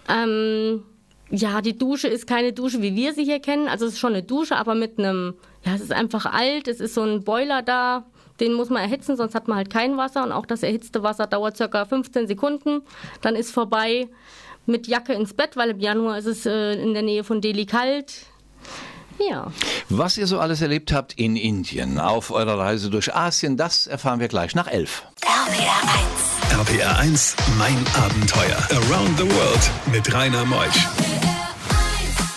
Ähm, 0.09 0.83
ja, 1.29 1.61
die 1.61 1.77
Dusche 1.77 2.07
ist 2.07 2.27
keine 2.27 2.53
Dusche, 2.53 2.81
wie 2.81 2.95
wir 2.95 3.13
sie 3.13 3.23
hier 3.23 3.39
kennen. 3.39 3.67
Also 3.67 3.85
es 3.85 3.93
ist 3.93 3.99
schon 3.99 4.13
eine 4.13 4.23
Dusche, 4.23 4.55
aber 4.55 4.75
mit 4.75 4.97
einem, 4.99 5.35
ja, 5.63 5.75
es 5.75 5.81
ist 5.81 5.93
einfach 5.93 6.25
alt. 6.25 6.67
Es 6.67 6.79
ist 6.79 6.95
so 6.95 7.01
ein 7.01 7.23
Boiler 7.23 7.61
da. 7.61 8.05
Den 8.39 8.53
muss 8.53 8.69
man 8.69 8.81
erhitzen, 8.81 9.15
sonst 9.15 9.35
hat 9.35 9.47
man 9.47 9.57
halt 9.57 9.69
kein 9.69 9.95
Wasser. 9.95 10.23
Und 10.23 10.31
auch 10.31 10.47
das 10.47 10.63
erhitzte 10.63 11.03
Wasser 11.03 11.27
dauert 11.27 11.55
circa 11.55 11.85
15 11.85 12.27
Sekunden. 12.27 12.81
Dann 13.21 13.35
ist 13.35 13.51
vorbei 13.51 14.07
mit 14.65 14.87
Jacke 14.87 15.13
ins 15.13 15.33
Bett, 15.33 15.55
weil 15.55 15.71
im 15.71 15.79
Januar 15.79 16.17
ist 16.17 16.25
es 16.25 16.45
äh, 16.45 16.73
in 16.81 16.93
der 16.93 17.03
Nähe 17.03 17.23
von 17.23 17.41
Delhi 17.41 17.65
kalt. 17.65 18.25
Ja. 19.29 19.51
Was 19.89 20.17
ihr 20.17 20.27
so 20.27 20.39
alles 20.39 20.61
erlebt 20.61 20.91
habt 20.91 21.13
in 21.13 21.35
Indien 21.35 21.99
auf 21.99 22.31
eurer 22.31 22.57
Reise 22.57 22.89
durch 22.89 23.15
Asien, 23.15 23.57
das 23.57 23.87
erfahren 23.87 24.19
wir 24.19 24.27
gleich 24.27 24.55
nach 24.55 24.67
elf. 24.67 25.03
RBR1. 25.21 26.59
RPR 26.59 26.97
1, 26.99 27.35
mein 27.57 27.77
Abenteuer. 27.95 28.57
Around 28.71 29.17
the 29.17 29.23
World 29.23 29.71
mit 29.91 30.13
Rainer 30.13 30.45
Meusch. 30.45 30.87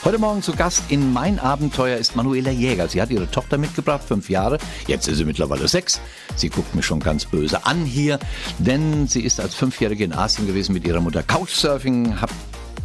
Heute 0.07 0.19
Morgen 0.19 0.41
zu 0.41 0.55
Gast 0.55 0.85
in 0.89 1.13
Mein 1.13 1.41
Abenteuer 1.41 1.97
ist 1.97 2.15
Manuela 2.15 2.53
Jäger. 2.53 2.89
Sie 2.89 3.03
hat 3.03 3.11
ihre 3.11 3.29
Tochter 3.29 3.59
mitgebracht, 3.59 4.05
fünf 4.07 4.31
Jahre. 4.31 4.59
Jetzt 4.87 5.09
ist 5.09 5.17
sie 5.17 5.25
mittlerweile 5.25 5.67
sechs. 5.67 6.01
Sie 6.37 6.49
guckt 6.49 6.77
mich 6.77 6.87
schon 6.87 7.01
ganz 7.01 7.25
böse 7.25 7.67
an 7.67 7.85
hier, 7.85 8.21
denn 8.59 9.09
sie 9.09 9.23
ist 9.23 9.41
als 9.41 9.57
Fünfjährige 9.57 10.05
in 10.05 10.13
Asien 10.13 10.47
gewesen 10.47 10.75
mit 10.75 10.87
ihrer 10.87 11.01
Mutter. 11.01 11.25
Couchsurfing 11.25 12.21
hab, 12.21 12.31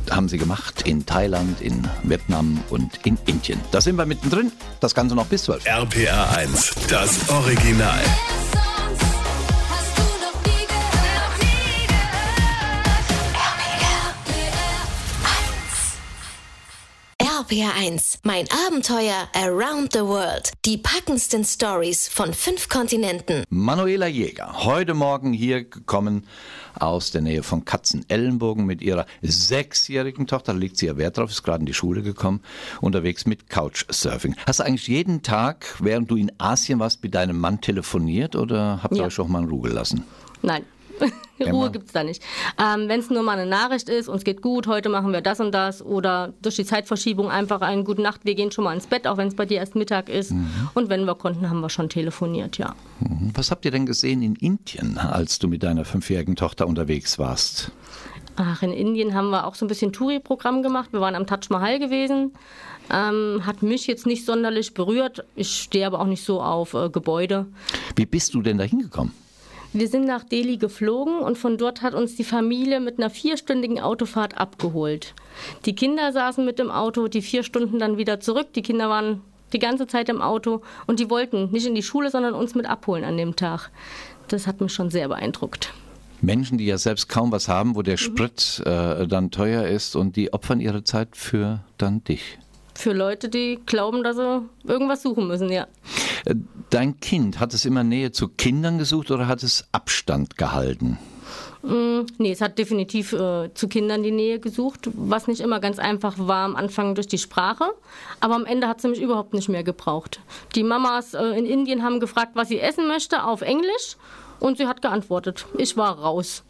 haben 0.10 0.27
sie 0.29 0.38
gemacht 0.38 0.84
in 0.84 1.05
Thailand, 1.05 1.62
in 1.62 1.88
Vietnam 2.03 2.60
und 2.70 3.00
in 3.05 3.17
Indien. 3.25 3.60
Da 3.72 3.81
sind 3.81 3.98
wir 3.98 4.05
mittendrin. 4.05 4.51
Das 4.79 4.96
Ganze 4.96 5.15
noch 5.15 5.27
bis 5.27 5.43
zwölf. 5.43 5.65
RPR 5.65 6.36
1, 6.38 6.74
das 6.89 7.29
Original. 7.29 8.00
RPR1, 17.51 18.20
mein 18.24 18.46
Abenteuer 18.65 19.27
Around 19.36 19.91
the 19.91 20.00
World. 20.00 20.53
Die 20.63 20.77
packendsten 20.77 21.43
Stories 21.43 22.08
von 22.08 22.34
fünf 22.34 22.70
Kontinenten. 22.70 23.43
Manuela 23.50 24.08
Jäger, 24.08 24.63
heute 24.63 24.93
Morgen 24.93 25.34
hier 25.34 25.65
gekommen 25.65 26.25
aus 26.79 27.12
der 27.12 27.20
Nähe 27.20 27.43
von 27.43 27.65
Katzenellenbogen 27.65 28.65
mit 28.65 28.81
ihrer 28.81 29.05
sechsjährigen 29.22 30.27
Tochter. 30.27 30.53
Da 30.53 30.60
legt 30.60 30.77
sie 30.77 30.86
ja 30.86 30.96
Wert 30.96 31.17
drauf, 31.17 31.29
ist 31.29 31.43
gerade 31.43 31.60
in 31.60 31.65
die 31.65 31.74
Schule 31.74 32.03
gekommen, 32.03 32.39
unterwegs 32.79 33.25
mit 33.25 33.50
Couchsurfing. 33.50 34.38
Hast 34.48 34.60
du 34.62 34.63
eigentlich 34.63 34.88
jeden 34.88 35.22
Tag, 35.22 35.75
während 35.79 36.10
du 36.10 36.15
in 36.15 36.31
Asien 36.38 36.79
warst, 36.79 37.03
mit 37.03 37.13
deinem 37.15 37.38
Mann 37.38 37.60
telefoniert 37.60 38.38
oder 38.38 38.79
habt 38.81 38.93
ihr 38.96 39.01
Ja. 39.01 39.08
euch 39.08 39.20
auch 39.20 39.27
mal 39.27 39.43
in 39.43 39.50
Ruhe 39.50 39.67
gelassen? 39.67 40.05
Nein. 40.41 40.63
Ruhe 41.39 41.72
gibt's 41.72 41.91
da 41.91 42.03
nicht. 42.03 42.22
Ähm, 42.60 42.88
Wenn 42.88 43.00
es 43.00 43.10
nur 43.10 43.24
mal 43.24 43.38
eine 43.38 43.50
Nachricht 43.50 43.89
ist, 43.89 44.08
uns 44.08 44.24
geht 44.24 44.41
gut, 44.41 44.67
heute 44.67 44.89
machen 44.89 45.12
wir 45.12 45.22
das 45.22 45.39
und 45.39 45.51
das 45.51 45.84
oder 45.84 46.34
durch 46.41 46.55
die 46.55 46.65
Zeitverschiebung 46.65 47.29
einfach 47.29 47.62
einen 47.62 47.84
guten 47.84 48.01
Nacht, 48.03 48.22
wir 48.24 48.36
gehen 48.36 48.51
schon 48.51 48.63
mal 48.63 48.74
ins 48.74 48.88
Bett, 48.88 49.08
auch 49.08 49.17
wenn 49.17 49.27
es 49.27 49.36
bei 49.36 49.46
dir 49.46 49.58
erst 49.58 49.75
Mittag 49.75 50.10
ist. 50.10 50.34
Und 50.74 50.89
wenn 50.89 51.05
wir 51.05 51.15
konnten, 51.15 51.50
haben 51.50 51.62
wir 51.62 51.70
schon 51.70 51.89
telefoniert, 51.89 52.58
ja. 52.58 52.75
Was 53.34 53.51
habt 53.51 53.65
ihr 53.65 53.72
denn 53.72 53.86
gesehen 53.86 54.22
in 54.22 54.36
Indien, 54.36 54.98
als 54.98 55.39
du 55.39 55.48
mit 55.48 55.63
deiner 55.63 55.86
fünfjährigen 55.86 56.36
Tochter 56.36 56.67
unterwegs 56.67 57.17
warst? 57.20 57.72
Ach, 58.36 58.62
in 58.62 58.72
Indien 58.72 59.13
haben 59.13 59.29
wir 59.29 59.46
auch 59.46 59.55
so 59.55 59.65
ein 59.65 59.67
bisschen 59.67 59.91
Touri-Programm 59.91 60.63
gemacht. 60.63 60.93
Wir 60.93 61.01
waren 61.01 61.15
am 61.15 61.27
Taj 61.27 61.48
Mahal 61.50 61.79
gewesen. 61.79 62.34
Ähm, 62.89 63.46
hat 63.46 63.62
mich 63.62 63.88
jetzt 63.88 64.05
nicht 64.05 64.25
sonderlich 64.25 64.74
berührt. 64.74 65.24
Ich 65.36 65.62
stehe 65.62 65.86
aber 65.86 66.00
auch 66.00 66.05
nicht 66.05 66.24
so 66.24 66.41
auf 66.41 66.74
äh, 66.74 66.89
Gebäude. 66.89 67.46
Wie 67.96 68.05
bist 68.05 68.34
du 68.34 68.41
denn 68.41 68.58
da 68.58 68.63
hingekommen? 68.63 69.13
Wir 69.74 69.88
sind 69.88 70.06
nach 70.06 70.25
Delhi 70.25 70.58
geflogen 70.58 71.20
und 71.20 71.38
von 71.38 71.58
dort 71.58 71.82
hat 71.82 71.94
uns 71.94 72.16
die 72.16 72.25
Familie 72.25 72.82
mit 72.82 72.98
einer 72.98 73.10
vierstündigen 73.10 73.80
Autofahrt 73.80 74.38
abgeholt. 74.38 75.13
Die 75.66 75.75
Kinder 75.75 76.12
saßen 76.12 76.44
mit 76.44 76.60
im 76.60 76.70
Auto, 76.70 77.08
die 77.08 77.22
vier 77.22 77.44
Stunden 77.44 77.80
dann 77.80 77.98
wieder 77.98 78.20
zurück. 78.20 78.51
Die 78.54 78.63
Kinder 78.63 78.90
waren 78.90 79.22
die 79.54 79.60
ganze 79.60 79.88
Zeit 79.88 80.10
im 80.10 80.22
Auto 80.22 80.62
und 80.88 81.00
die 81.00 81.10
wollten 81.10 81.51
nicht 81.51 81.66
in 81.66 81.75
die 81.75 81.84
Schule, 81.84 82.12
sondern 82.12 82.34
uns 82.34 82.54
mit 82.54 82.66
abholen 82.66 83.06
an 83.06 83.16
dem 83.16 83.38
Tag. 83.38 83.70
Das 84.28 84.46
hat 84.46 84.60
mich 84.60 84.74
schon 84.74 84.90
sehr 84.90 85.08
beeindruckt. 85.08 85.74
Menschen, 86.20 86.58
die 86.58 86.66
ja 86.66 86.78
selbst 86.78 87.08
kaum 87.08 87.32
was 87.32 87.48
haben, 87.48 87.75
wo 87.75 87.82
der 87.82 87.98
Sprit 87.98 88.62
äh, 88.66 89.08
dann 89.08 89.32
teuer 89.32 89.68
ist 89.68 89.96
und 89.96 90.18
die 90.18 90.34
opfern 90.34 90.60
ihre 90.60 90.84
Zeit 90.84 91.16
für 91.16 91.62
dann 91.78 92.04
dich. 92.04 92.38
Für 92.75 92.94
Leute, 92.94 93.30
die 93.30 93.60
glauben, 93.66 94.04
dass 94.04 94.18
sie 94.18 94.42
irgendwas 94.66 95.01
suchen 95.01 95.28
müssen, 95.28 95.50
ja. 95.50 95.68
Dein 96.70 97.00
Kind, 97.00 97.40
hat 97.40 97.54
es 97.54 97.66
immer 97.66 97.84
Nähe 97.84 98.12
zu 98.12 98.28
Kindern 98.28 98.78
gesucht 98.78 99.12
oder 99.12 99.28
hat 99.28 99.44
es 99.44 99.68
Abstand 99.72 100.38
gehalten? 100.38 100.98
Nee, 101.63 102.32
es 102.32 102.42
hat 102.42 102.58
definitiv 102.58 103.13
äh, 103.13 103.54
zu 103.54 103.68
Kindern 103.68 104.01
die 104.01 104.12
Nähe 104.12 104.40
gesucht, 104.40 104.90
was 104.94 105.28
nicht 105.28 105.42
immer 105.42 105.60
ganz 105.60 105.78
einfach 105.78 106.16
war 106.18 106.46
am 106.46 106.56
Anfang 106.56 106.96
durch 106.96 107.08
die 107.08 107.20
Sprache. 107.20 107.66
Aber 108.20 108.34
am 108.36 108.46
Ende 108.46 108.68
hat 108.68 108.82
sie 108.82 108.88
mich 108.88 109.00
überhaupt 109.00 109.36
nicht 109.36 109.48
mehr 109.48 109.63
gebraucht. 109.63 110.22
Die 110.56 110.63
Mamas 110.63 111.13
äh, 111.13 111.24
in 111.38 111.46
Indien 111.46 111.84
haben 111.84 112.00
gefragt, 112.00 112.32
was 112.34 112.48
sie 112.48 112.60
essen 112.60 112.88
möchte, 112.88 113.24
auf 113.24 113.42
Englisch. 113.42 113.96
Und 114.40 114.58
sie 114.58 114.66
hat 114.66 114.82
geantwortet. 114.82 115.46
Ich 115.56 115.78
war 115.78 116.00
raus. 116.00 116.44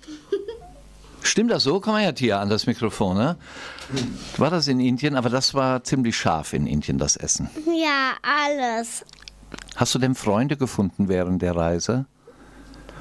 Stimmt 1.24 1.51
das 1.51 1.63
so? 1.63 1.82
Komm 1.82 1.94
mal 1.94 2.01
her, 2.01 2.16
Tia, 2.16 2.40
an 2.40 2.50
das 2.50 2.66
Mikrofon. 2.66 3.18
Ne? 3.18 3.38
War 4.38 4.50
das 4.50 4.70
in 4.70 4.80
Indien? 4.80 5.16
Aber 5.16 5.30
das 5.30 5.54
war 5.54 5.84
ziemlich 5.84 6.16
scharf 6.16 6.54
in 6.54 6.66
Indien, 6.66 6.98
das 6.98 7.18
Essen. 7.18 7.50
Ja, 7.66 8.13
alles. 8.22 9.04
Hast 9.75 9.96
du 9.96 10.00
denn 10.00 10.16
Freunde 10.16 10.58
gefunden 10.58 11.08
während 11.08 11.42
der 11.42 11.56
Reise? 11.56 12.06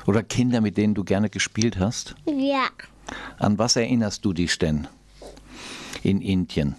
Oder 0.06 0.22
Kinder, 0.22 0.60
mit 0.60 0.76
denen 0.76 0.94
du 0.94 1.04
gerne 1.04 1.28
gespielt 1.30 1.78
hast? 1.78 2.14
Ja. 2.26 2.68
An 3.38 3.58
was 3.58 3.76
erinnerst 3.76 4.24
du 4.24 4.32
dich 4.32 4.58
denn 4.58 4.88
in 6.02 6.20
Indien? 6.20 6.76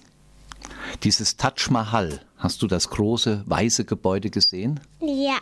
Dieses 1.04 1.38
Taj 1.38 1.70
Mahal, 1.70 2.22
hast 2.38 2.62
du 2.62 2.68
das 2.68 2.90
große 2.90 3.44
weiße 3.46 3.86
Gebäude 3.86 4.30
gesehen? 4.30 4.80
Ja. 5.00 5.38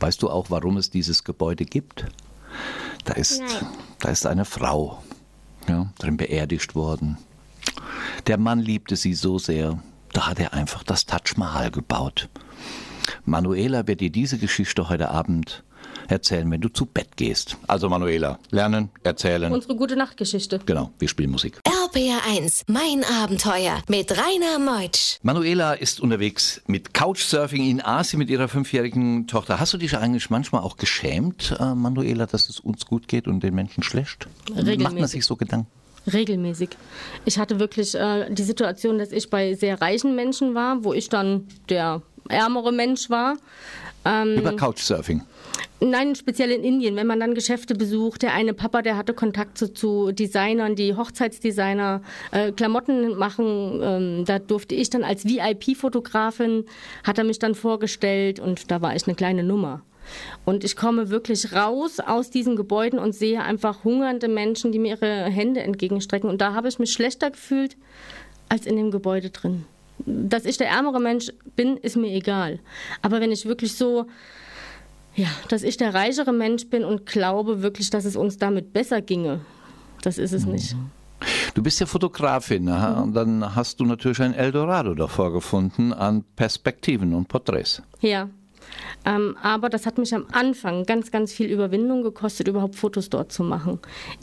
Weißt 0.00 0.22
du 0.22 0.30
auch, 0.30 0.50
warum 0.50 0.76
es 0.76 0.90
dieses 0.90 1.24
Gebäude 1.24 1.64
gibt? 1.64 2.06
Da 3.04 3.14
ist, 3.14 3.40
Nein. 3.40 3.66
da 4.00 4.10
ist 4.10 4.26
eine 4.26 4.44
Frau 4.44 5.02
ja, 5.68 5.90
drin 5.98 6.16
beerdigt 6.16 6.74
worden. 6.74 7.18
Der 8.26 8.38
Mann 8.38 8.60
liebte 8.60 8.96
sie 8.96 9.14
so 9.14 9.38
sehr, 9.38 9.82
da 10.12 10.26
hat 10.26 10.38
er 10.38 10.52
einfach 10.52 10.82
das 10.82 11.06
Taj 11.06 11.36
Mahal 11.36 11.70
gebaut. 11.70 12.28
Manuela 13.24 13.86
wird 13.86 14.00
dir 14.00 14.10
diese 14.10 14.38
Geschichte 14.38 14.88
heute 14.88 15.10
Abend 15.10 15.62
erzählen, 16.08 16.50
wenn 16.50 16.60
du 16.60 16.68
zu 16.68 16.86
Bett 16.86 17.16
gehst. 17.16 17.56
Also 17.66 17.88
Manuela, 17.88 18.38
lernen, 18.50 18.90
erzählen. 19.02 19.52
Unsere 19.52 19.76
gute 19.76 19.96
Nachtgeschichte. 19.96 20.60
genau, 20.66 20.90
wir 20.98 21.08
spielen 21.08 21.30
Musik. 21.30 21.60
RPR1, 21.64 22.64
mein 22.66 23.04
Abenteuer 23.04 23.82
mit 23.88 24.10
Rainer 24.12 24.58
Meutsch. 24.58 25.18
Manuela 25.22 25.74
ist 25.74 26.00
unterwegs 26.00 26.62
mit 26.66 26.94
Couchsurfing 26.94 27.68
in 27.68 27.80
Asien 27.80 28.18
mit 28.18 28.30
ihrer 28.30 28.48
fünfjährigen 28.48 29.26
Tochter. 29.26 29.60
Hast 29.60 29.72
du 29.72 29.78
dich 29.78 29.96
eigentlich 29.96 30.30
manchmal 30.30 30.62
auch 30.62 30.76
geschämt, 30.76 31.56
äh, 31.58 31.74
Manuela, 31.74 32.26
dass 32.26 32.48
es 32.48 32.60
uns 32.60 32.86
gut 32.86 33.08
geht 33.08 33.28
und 33.28 33.42
den 33.42 33.54
Menschen 33.54 33.82
schlecht? 33.82 34.26
Macht 34.48 34.56
man 34.56 34.66
Regelmäßig. 34.66 35.10
sich 35.10 35.26
so 35.26 35.36
Gedanken? 35.36 35.68
Regelmäßig. 36.12 36.70
Ich 37.24 37.38
hatte 37.38 37.60
wirklich 37.60 37.94
äh, 37.94 38.30
die 38.30 38.42
Situation, 38.42 38.98
dass 38.98 39.12
ich 39.12 39.30
bei 39.30 39.54
sehr 39.54 39.80
reichen 39.80 40.14
Menschen 40.14 40.54
war, 40.54 40.82
wo 40.84 40.92
ich 40.92 41.08
dann 41.08 41.46
der 41.68 42.02
ärmere 42.28 42.72
Mensch 42.72 43.10
war. 43.10 43.36
Ähm, 44.04 44.38
Über 44.38 44.56
Couchsurfing. 44.56 45.22
Nein, 45.82 46.14
speziell 46.14 46.50
in 46.50 46.62
Indien, 46.62 46.96
wenn 46.96 47.06
man 47.06 47.20
dann 47.20 47.34
Geschäfte 47.34 47.74
besucht. 47.74 48.20
Der 48.22 48.34
eine 48.34 48.52
Papa, 48.52 48.82
der 48.82 48.98
hatte 48.98 49.14
Kontakt 49.14 49.56
zu, 49.56 49.72
zu 49.72 50.12
Designern, 50.12 50.76
die 50.76 50.94
Hochzeitsdesigner 50.94 52.02
äh, 52.32 52.52
Klamotten 52.52 53.16
machen. 53.16 53.80
Ähm, 53.82 54.24
da 54.26 54.38
durfte 54.38 54.74
ich 54.74 54.90
dann 54.90 55.04
als 55.04 55.24
VIP-Fotografin, 55.24 56.66
hat 57.02 57.16
er 57.16 57.24
mich 57.24 57.38
dann 57.38 57.54
vorgestellt 57.54 58.40
und 58.40 58.70
da 58.70 58.82
war 58.82 58.94
ich 58.94 59.06
eine 59.06 59.14
kleine 59.14 59.42
Nummer. 59.42 59.82
Und 60.44 60.64
ich 60.64 60.76
komme 60.76 61.10
wirklich 61.10 61.52
raus 61.52 62.00
aus 62.00 62.30
diesen 62.30 62.56
Gebäuden 62.56 62.98
und 62.98 63.14
sehe 63.14 63.42
einfach 63.42 63.84
hungernde 63.84 64.28
Menschen, 64.28 64.72
die 64.72 64.78
mir 64.78 64.96
ihre 64.96 65.24
Hände 65.24 65.60
entgegenstrecken. 65.60 66.28
Und 66.28 66.40
da 66.40 66.54
habe 66.54 66.68
ich 66.68 66.78
mich 66.78 66.92
schlechter 66.92 67.30
gefühlt 67.30 67.76
als 68.48 68.66
in 68.66 68.76
dem 68.76 68.90
Gebäude 68.90 69.30
drin. 69.30 69.64
Dass 70.06 70.44
ich 70.44 70.56
der 70.56 70.68
ärmere 70.68 71.00
Mensch 71.00 71.30
bin, 71.56 71.76
ist 71.76 71.96
mir 71.96 72.10
egal. 72.10 72.58
Aber 73.02 73.20
wenn 73.20 73.32
ich 73.32 73.46
wirklich 73.46 73.76
so 73.76 74.06
ja, 75.14 75.28
dass 75.48 75.62
ich 75.62 75.76
der 75.76 75.94
reichere 75.94 76.32
Mensch 76.32 76.68
bin 76.68 76.84
und 76.84 77.06
glaube 77.06 77.62
wirklich, 77.62 77.90
dass 77.90 78.04
es 78.04 78.16
uns 78.16 78.38
damit 78.38 78.72
besser 78.72 79.00
ginge. 79.02 79.40
Das 80.02 80.18
ist 80.18 80.32
es 80.32 80.46
nicht. 80.46 80.76
Du 81.54 81.62
bist 81.62 81.80
ja 81.80 81.86
Fotografin 81.86 82.68
aha, 82.68 83.02
und 83.02 83.12
dann 83.12 83.54
hast 83.54 83.80
du 83.80 83.84
natürlich 83.84 84.22
ein 84.22 84.32
Eldorado 84.32 84.94
davor 84.94 85.32
gefunden 85.32 85.92
an 85.92 86.24
Perspektiven 86.36 87.12
und 87.12 87.28
Porträts. 87.28 87.82
Ja. 88.00 88.30
Ähm, 89.04 89.36
aber 89.42 89.68
das 89.68 89.86
hat 89.86 89.98
mich 89.98 90.14
am 90.14 90.26
Anfang 90.32 90.84
ganz, 90.84 91.10
ganz 91.10 91.32
viel 91.32 91.46
Überwindung 91.46 92.02
gekostet, 92.02 92.48
überhaupt 92.48 92.76
Fotos 92.76 93.08
dort 93.08 93.32
zu 93.32 93.42
machen. 93.42 93.78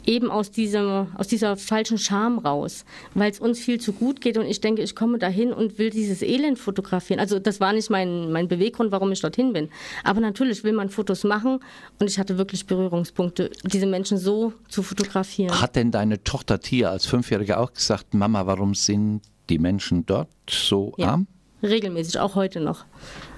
Eben 0.06 0.30
aus, 0.30 0.50
diesem, 0.50 1.08
aus 1.16 1.28
dieser 1.28 1.56
falschen 1.56 1.98
Scham 1.98 2.38
raus, 2.38 2.84
weil 3.14 3.30
es 3.30 3.40
uns 3.40 3.58
viel 3.58 3.80
zu 3.80 3.92
gut 3.92 4.20
geht 4.20 4.38
und 4.38 4.46
ich 4.46 4.60
denke, 4.60 4.82
ich 4.82 4.94
komme 4.94 5.18
dahin 5.18 5.52
und 5.52 5.78
will 5.78 5.90
dieses 5.90 6.22
Elend 6.22 6.58
fotografieren. 6.58 7.20
Also 7.20 7.38
das 7.38 7.60
war 7.60 7.72
nicht 7.72 7.90
mein, 7.90 8.30
mein 8.32 8.48
Beweggrund, 8.48 8.92
warum 8.92 9.10
ich 9.12 9.20
dorthin 9.20 9.52
bin. 9.52 9.68
Aber 10.04 10.20
natürlich 10.20 10.64
will 10.64 10.72
man 10.72 10.88
Fotos 10.88 11.24
machen 11.24 11.60
und 11.98 12.08
ich 12.08 12.18
hatte 12.18 12.38
wirklich 12.38 12.66
Berührungspunkte, 12.66 13.50
diese 13.64 13.86
Menschen 13.86 14.18
so 14.18 14.52
zu 14.68 14.82
fotografieren. 14.82 15.60
Hat 15.60 15.76
denn 15.76 15.90
deine 15.90 16.22
Tochter 16.22 16.60
Tia 16.60 16.90
als 16.90 17.06
Fünfjährige 17.06 17.58
auch 17.58 17.72
gesagt, 17.72 18.14
Mama, 18.14 18.46
warum 18.46 18.74
sind 18.74 19.22
die 19.48 19.58
Menschen 19.58 20.04
dort 20.06 20.28
so 20.48 20.94
Ja. 20.98 21.08
arm? 21.12 21.26
Regelmäßig, 21.62 22.18
auch 22.20 22.34
heute 22.34 22.60
noch. 22.60 22.84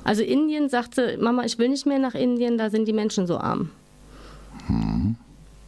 Also 0.04 0.22
Indien 0.22 0.68
sagte, 0.68 1.18
Mama, 1.20 1.44
ich 1.44 1.58
will 1.58 1.68
nicht 1.68 1.86
mehr 1.86 1.98
nach 1.98 2.14
Indien, 2.14 2.58
da 2.58 2.70
sind 2.70 2.86
die 2.86 2.92
Menschen 2.92 3.26
so 3.26 3.38
arm. 3.38 3.70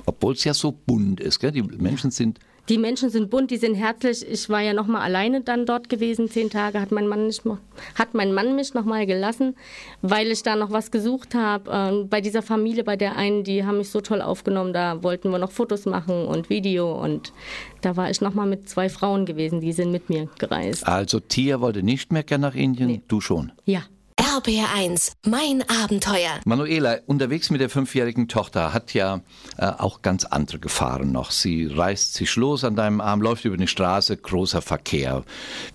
Obwohl 0.06 0.34
es 0.34 0.44
ja 0.44 0.54
so 0.54 0.72
bunt 0.72 1.20
ist, 1.20 1.38
gell? 1.38 1.52
Die 1.52 1.62
Menschen 1.62 2.10
sind 2.10 2.38
Die 2.68 2.78
Menschen 2.78 3.10
sind 3.10 3.28
bunt, 3.28 3.50
die 3.50 3.56
sind 3.56 3.74
herzlich. 3.74 4.24
Ich 4.28 4.48
war 4.48 4.60
ja 4.60 4.72
noch 4.72 4.86
mal 4.86 5.00
alleine 5.00 5.40
dann 5.40 5.66
dort 5.66 5.88
gewesen, 5.88 6.28
zehn 6.28 6.48
Tage 6.48 6.80
hat 6.80 6.92
mein 6.92 7.08
Mann, 7.08 7.26
nicht, 7.26 7.42
hat 7.96 8.14
mein 8.14 8.32
Mann 8.32 8.54
mich 8.54 8.72
noch 8.72 8.84
mal 8.84 9.04
gelassen, 9.04 9.56
weil 10.00 10.28
ich 10.28 10.44
da 10.44 10.54
noch 10.54 10.70
was 10.70 10.92
gesucht 10.92 11.34
habe. 11.34 11.70
Ähm, 11.72 12.08
bei 12.08 12.20
dieser 12.20 12.40
Familie, 12.40 12.84
bei 12.84 12.96
der 12.96 13.16
einen, 13.16 13.42
die 13.42 13.64
haben 13.64 13.78
mich 13.78 13.90
so 13.90 14.00
toll 14.00 14.22
aufgenommen, 14.22 14.72
da 14.72 15.02
wollten 15.02 15.30
wir 15.30 15.38
noch 15.38 15.50
Fotos 15.50 15.86
machen 15.86 16.26
und 16.26 16.50
Video 16.50 16.92
und 17.02 17.32
da 17.80 17.96
war 17.96 18.10
ich 18.10 18.20
noch 18.20 18.34
mal 18.34 18.46
mit 18.46 18.68
zwei 18.68 18.88
Frauen 18.88 19.26
gewesen, 19.26 19.60
die 19.60 19.72
sind 19.72 19.90
mit 19.90 20.08
mir 20.08 20.28
gereist. 20.38 20.86
Also 20.86 21.18
Tia 21.18 21.60
wollte 21.60 21.82
nicht 21.82 22.12
mehr 22.12 22.22
gern 22.22 22.42
nach 22.42 22.54
Indien, 22.54 23.02
du 23.08 23.20
schon. 23.20 23.50
Ja. 23.64 23.82
RPR1, 24.32 25.12
mein 25.26 25.62
Abenteuer. 25.68 26.40
Manuela, 26.46 27.00
unterwegs 27.04 27.50
mit 27.50 27.60
der 27.60 27.68
fünfjährigen 27.68 28.28
Tochter, 28.28 28.72
hat 28.72 28.94
ja 28.94 29.20
äh, 29.58 29.66
auch 29.66 30.00
ganz 30.00 30.24
andere 30.24 30.58
Gefahren 30.58 31.12
noch. 31.12 31.30
Sie 31.30 31.66
reißt 31.66 32.14
sich 32.14 32.34
los 32.36 32.64
an 32.64 32.74
deinem 32.74 33.02
Arm, 33.02 33.20
läuft 33.20 33.44
über 33.44 33.58
die 33.58 33.66
Straße, 33.66 34.16
großer 34.16 34.62
Verkehr. 34.62 35.22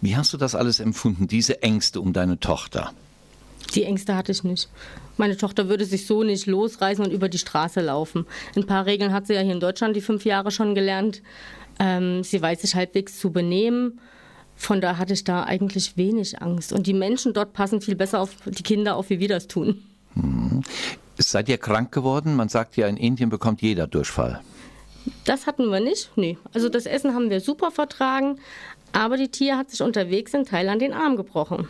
Wie 0.01 0.17
hast 0.17 0.33
du 0.33 0.37
das 0.37 0.55
alles 0.55 0.79
empfunden, 0.79 1.27
diese 1.27 1.61
Ängste 1.61 2.01
um 2.01 2.13
deine 2.13 2.39
Tochter? 2.39 2.93
Die 3.75 3.83
Ängste 3.83 4.15
hatte 4.15 4.31
ich 4.31 4.43
nicht. 4.43 4.69
Meine 5.17 5.37
Tochter 5.37 5.69
würde 5.69 5.85
sich 5.85 6.07
so 6.07 6.23
nicht 6.23 6.47
losreißen 6.47 7.05
und 7.05 7.11
über 7.11 7.29
die 7.29 7.37
Straße 7.37 7.81
laufen. 7.81 8.25
Ein 8.55 8.65
paar 8.65 8.87
Regeln 8.87 9.13
hat 9.13 9.27
sie 9.27 9.35
ja 9.35 9.41
hier 9.41 9.53
in 9.53 9.59
Deutschland 9.59 9.95
die 9.95 10.01
fünf 10.01 10.25
Jahre 10.25 10.49
schon 10.49 10.73
gelernt. 10.73 11.21
Ähm, 11.79 12.23
sie 12.23 12.41
weiß 12.41 12.61
sich 12.61 12.73
halbwegs 12.73 13.19
zu 13.19 13.31
benehmen. 13.31 13.99
Von 14.57 14.81
da 14.81 14.97
hatte 14.97 15.13
ich 15.13 15.23
da 15.23 15.43
eigentlich 15.43 15.95
wenig 15.97 16.41
Angst. 16.41 16.73
Und 16.73 16.87
die 16.87 16.93
Menschen 16.93 17.33
dort 17.33 17.53
passen 17.53 17.79
viel 17.79 17.95
besser 17.95 18.19
auf 18.19 18.31
die 18.45 18.63
Kinder 18.63 18.95
auf, 18.95 19.09
wie 19.09 19.19
wir 19.19 19.27
das 19.27 19.47
tun. 19.47 19.83
Seid 21.17 21.47
ihr 21.47 21.57
krank 21.57 21.91
geworden? 21.91 22.35
Man 22.35 22.49
sagt 22.49 22.75
ja, 22.75 22.87
in 22.87 22.97
Indien 22.97 23.29
bekommt 23.29 23.61
jeder 23.61 23.87
Durchfall. 23.87 24.41
Das 25.25 25.47
hatten 25.47 25.69
wir 25.69 25.79
nicht. 25.79 26.11
Nee. 26.15 26.37
Also 26.53 26.69
das 26.69 26.85
Essen 26.85 27.13
haben 27.13 27.29
wir 27.29 27.39
super 27.39 27.71
vertragen. 27.71 28.39
Aber 28.93 29.15
die 29.15 29.29
Tia 29.29 29.57
hat 29.57 29.69
sich 29.69 29.81
unterwegs 29.81 30.33
in 30.33 30.45
Thailand 30.45 30.81
den 30.81 30.93
Arm 30.93 31.17
gebrochen. 31.17 31.67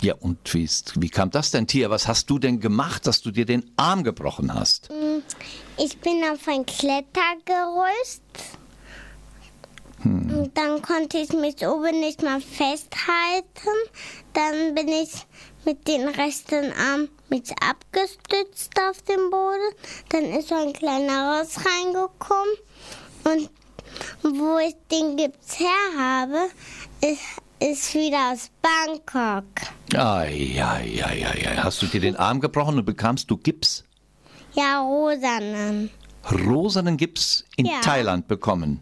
Ja, 0.00 0.14
und 0.14 0.38
wie, 0.54 0.64
ist, 0.64 1.00
wie 1.00 1.08
kam 1.08 1.30
das 1.30 1.50
denn, 1.50 1.66
Tia? 1.66 1.90
Was 1.90 2.08
hast 2.08 2.30
du 2.30 2.38
denn 2.38 2.60
gemacht, 2.60 3.06
dass 3.06 3.20
du 3.20 3.30
dir 3.30 3.44
den 3.44 3.70
Arm 3.76 4.02
gebrochen 4.02 4.54
hast? 4.54 4.88
Ich 5.76 5.98
bin 5.98 6.22
auf 6.32 6.46
ein 6.48 6.64
Klettergerüst. 6.64 8.22
Und 10.04 10.52
dann 10.54 10.80
konnte 10.82 11.18
ich 11.18 11.32
mich 11.32 11.66
oben 11.66 11.98
nicht 12.00 12.22
mal 12.22 12.40
festhalten. 12.40 13.76
Dann 14.32 14.74
bin 14.74 14.88
ich 14.88 15.10
mit 15.64 15.88
den 15.88 16.08
rechten 16.08 16.72
Arm 16.72 17.08
mit 17.28 17.50
abgestützt 17.60 18.72
auf 18.88 19.02
dem 19.02 19.30
Boden. 19.30 19.74
Dann 20.10 20.24
ist 20.24 20.48
so 20.48 20.54
ein 20.54 20.72
kleiner 20.72 21.38
Ross 21.40 21.56
reingekommen. 21.56 22.54
Und 23.24 23.50
wo 24.22 24.58
ich 24.58 24.74
den 24.90 25.16
Gips 25.16 25.58
her 25.58 25.98
habe, 25.98 26.48
ist, 27.00 27.20
ist 27.58 27.94
wieder 27.94 28.32
aus 28.32 28.50
Bangkok. 28.62 29.44
Ai, 29.94 30.54
ai, 30.62 31.02
ai, 31.04 31.26
ai, 31.26 31.48
ai. 31.50 31.56
Hast 31.56 31.82
du 31.82 31.86
dir 31.86 32.00
den 32.00 32.16
Arm 32.16 32.40
gebrochen 32.40 32.78
und 32.78 32.84
bekamst 32.84 33.28
du 33.30 33.36
Gips? 33.36 33.84
Ja, 34.54 34.80
rosanen. 34.80 35.90
rosanen 36.46 36.96
Gips 36.96 37.44
in 37.56 37.66
Ja. 37.66 37.80
Thailand 37.80 38.28
bekommen. 38.28 38.80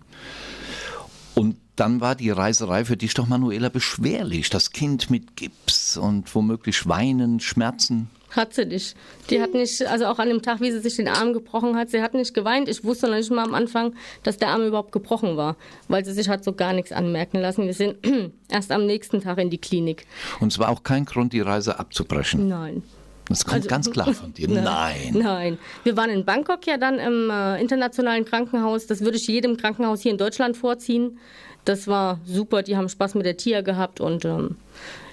Und 1.36 1.58
dann 1.76 2.00
war 2.00 2.14
die 2.14 2.30
Reiserei 2.30 2.86
für 2.86 2.96
dich 2.96 3.12
doch, 3.12 3.26
Manuela, 3.26 3.68
beschwerlich. 3.68 4.48
Das 4.48 4.70
Kind 4.70 5.10
mit 5.10 5.36
Gips 5.36 5.98
und 5.98 6.34
womöglich 6.34 6.88
Weinen, 6.88 7.40
Schmerzen. 7.40 8.08
Hat 8.30 8.54
sie 8.54 8.64
nicht. 8.64 8.96
Die 9.28 9.42
hat 9.42 9.52
nicht, 9.52 9.86
also 9.86 10.06
auch 10.06 10.18
an 10.18 10.28
dem 10.28 10.40
Tag, 10.40 10.62
wie 10.62 10.72
sie 10.72 10.80
sich 10.80 10.96
den 10.96 11.08
Arm 11.08 11.34
gebrochen 11.34 11.76
hat, 11.76 11.90
sie 11.90 12.00
hat 12.00 12.14
nicht 12.14 12.32
geweint. 12.32 12.68
Ich 12.68 12.84
wusste 12.84 13.06
noch 13.06 13.16
nicht 13.16 13.30
mal 13.30 13.44
am 13.44 13.52
Anfang, 13.52 13.94
dass 14.22 14.38
der 14.38 14.48
Arm 14.48 14.66
überhaupt 14.66 14.92
gebrochen 14.92 15.36
war, 15.36 15.56
weil 15.88 16.06
sie 16.06 16.12
sich 16.12 16.30
hat 16.30 16.42
so 16.42 16.54
gar 16.54 16.72
nichts 16.72 16.90
anmerken 16.90 17.38
lassen. 17.38 17.66
Wir 17.66 17.74
sind 17.74 17.98
erst 18.48 18.72
am 18.72 18.86
nächsten 18.86 19.20
Tag 19.20 19.36
in 19.36 19.50
die 19.50 19.58
Klinik. 19.58 20.06
Und 20.40 20.52
es 20.52 20.58
war 20.58 20.70
auch 20.70 20.84
kein 20.84 21.04
Grund, 21.04 21.34
die 21.34 21.40
Reise 21.40 21.78
abzubrechen. 21.78 22.48
Nein. 22.48 22.82
Das 23.28 23.44
kommt 23.44 23.56
Also- 23.56 23.68
ganz 23.68 23.90
klar 23.90 24.12
von 24.14 24.32
dir. 24.34 24.48
Nein. 24.50 25.12
Nein. 25.14 25.58
Wir 25.84 25.96
waren 25.96 26.10
in 26.10 26.24
Bangkok 26.24 26.66
ja 26.66 26.76
dann 26.76 26.98
im 26.98 27.30
äh, 27.30 27.60
internationalen 27.60 28.24
Krankenhaus. 28.24 28.86
Das 28.86 29.00
würde 29.00 29.16
ich 29.16 29.26
jedem 29.26 29.56
Krankenhaus 29.56 30.00
hier 30.02 30.12
in 30.12 30.18
Deutschland 30.18 30.56
vorziehen. 30.56 31.18
Das 31.64 31.88
war 31.88 32.20
super. 32.24 32.62
Die 32.62 32.76
haben 32.76 32.88
Spaß 32.88 33.14
mit 33.16 33.26
der 33.26 33.36
Tia 33.36 33.60
gehabt 33.62 34.00
und 34.00 34.24
ähm, 34.24 34.56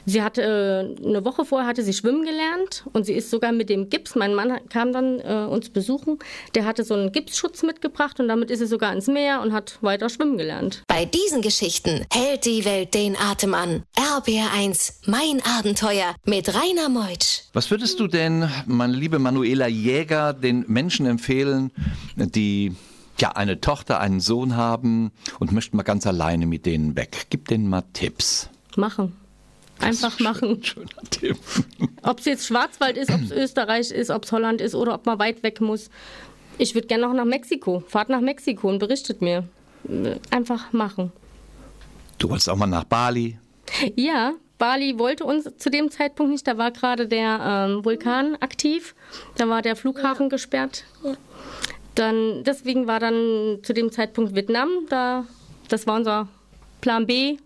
sie 0.06 0.22
hatte 0.22 0.42
äh, 0.42 1.06
eine 1.08 1.26
Woche 1.26 1.46
vorher 1.46 1.68
hatte 1.68 1.84
sie 1.84 1.94
schwimmen 1.94 2.24
gelernt 2.24 2.86
und 2.94 3.06
sie 3.06 3.14
ist 3.14 3.30
sogar 3.30 3.52
mit 3.52 3.70
dem 3.70 3.90
Gips. 3.90 4.16
Mein 4.16 4.36
Mann 4.36 4.60
kam 4.70 4.94
dann 4.94 5.20
äh, 5.20 5.48
uns 5.50 5.70
besuchen. 5.70 6.20
Der 6.56 6.66
hatte 6.66 6.84
so 6.84 6.94
einen 6.94 7.12
Gipsschutz 7.12 7.64
mitgebracht 7.64 8.20
und 8.20 8.28
damit 8.28 8.52
ist 8.52 8.60
sie 8.60 8.68
sogar 8.68 8.94
ins 8.94 9.08
Meer 9.08 9.42
und 9.42 9.54
hat 9.54 9.78
weiter 9.82 10.10
schwimmen 10.10 10.38
gelernt. 10.38 10.84
Bei 10.88 11.06
diesen 11.06 11.42
Geschichten 11.42 12.06
hält 12.12 12.46
die 12.46 12.66
Welt 12.66 12.94
den 12.94 13.16
Atem 13.18 13.54
an. 13.54 13.84
RBR1, 13.96 14.94
mein 15.06 15.42
Abenteuer 15.58 16.16
mit 16.26 16.54
Rainer 16.54 16.90
Meutsch. 16.90 17.44
Was 17.54 17.72
würdest 17.72 18.00
du 18.00 18.08
denn, 18.08 18.50
meine 18.66 18.94
liebe 18.94 19.20
Manuela 19.20 19.68
Jäger, 19.68 20.34
den 20.34 20.66
Menschen 20.68 21.06
empfehlen, 21.06 21.72
die 22.16 22.74
ja 23.20 23.32
eine 23.32 23.62
Tochter, 23.62 24.00
einen 24.00 24.20
Sohn 24.20 24.56
haben 24.56 25.12
und 25.40 25.52
möchten 25.52 25.78
mal 25.78 25.84
ganz 25.84 26.08
alleine 26.08 26.46
mit 26.46 26.66
denen 26.66 26.96
weg? 26.96 27.28
Gib 27.30 27.48
denen 27.48 27.70
mal 27.70 27.84
Tipps. 27.94 28.50
Machen. 28.76 29.16
Einfach 29.80 30.20
machen. 30.20 30.64
Schöner. 30.64 30.88
Ob 32.04 32.20
es 32.20 32.26
jetzt 32.26 32.48
Schwarzwald 32.48 32.98
ist, 32.98 33.12
ob 33.12 33.22
es 33.22 33.32
Österreich 33.32 33.92
ist, 33.92 34.10
ob 34.10 34.26
es 34.26 34.32
Holland 34.32 34.62
ist 34.62 34.76
oder 34.76 34.94
ob 34.94 35.06
man 35.06 35.20
weit 35.20 35.42
weg 35.44 35.62
muss. 35.62 35.90
Ich 36.58 36.76
würde 36.76 36.88
gerne 36.88 37.08
noch 37.08 37.14
nach 37.14 37.26
Mexiko. 37.26 37.84
Fahrt 37.88 38.10
nach 38.10 38.22
Mexiko 38.22 38.70
und 38.70 38.80
berichtet 38.80 39.22
mir. 39.22 39.48
Einfach 40.30 40.72
machen. 40.74 41.12
Du 42.18 42.30
wolltest 42.30 42.50
auch 42.50 42.56
mal 42.56 42.68
nach 42.68 42.84
Bali. 42.84 43.38
Ja, 43.96 44.34
Bali 44.58 44.98
wollte 45.00 45.26
uns 45.26 45.50
zu 45.58 45.70
dem 45.70 45.92
Zeitpunkt 45.92 46.32
nicht. 46.32 46.48
Da 46.48 46.58
war 46.58 46.72
gerade 46.72 47.08
der 47.08 47.40
ähm, 47.70 47.86
Vulkan 47.86 48.36
aktiv. 48.40 48.96
Da 49.36 49.50
war 49.50 49.62
der 49.62 49.76
Flughafen 49.76 50.30
gesperrt. 50.30 50.86
Dann, 51.96 52.44
deswegen 52.44 52.88
war 52.88 53.00
dann 53.00 53.60
zu 53.64 53.74
dem 53.74 53.92
Zeitpunkt 53.92 54.36
Vietnam. 54.36 54.70
Da, 54.90 55.26
das 55.70 55.86
war 55.88 55.96
unser 55.96 56.28
Plan 56.82 57.06
B. 57.06 57.38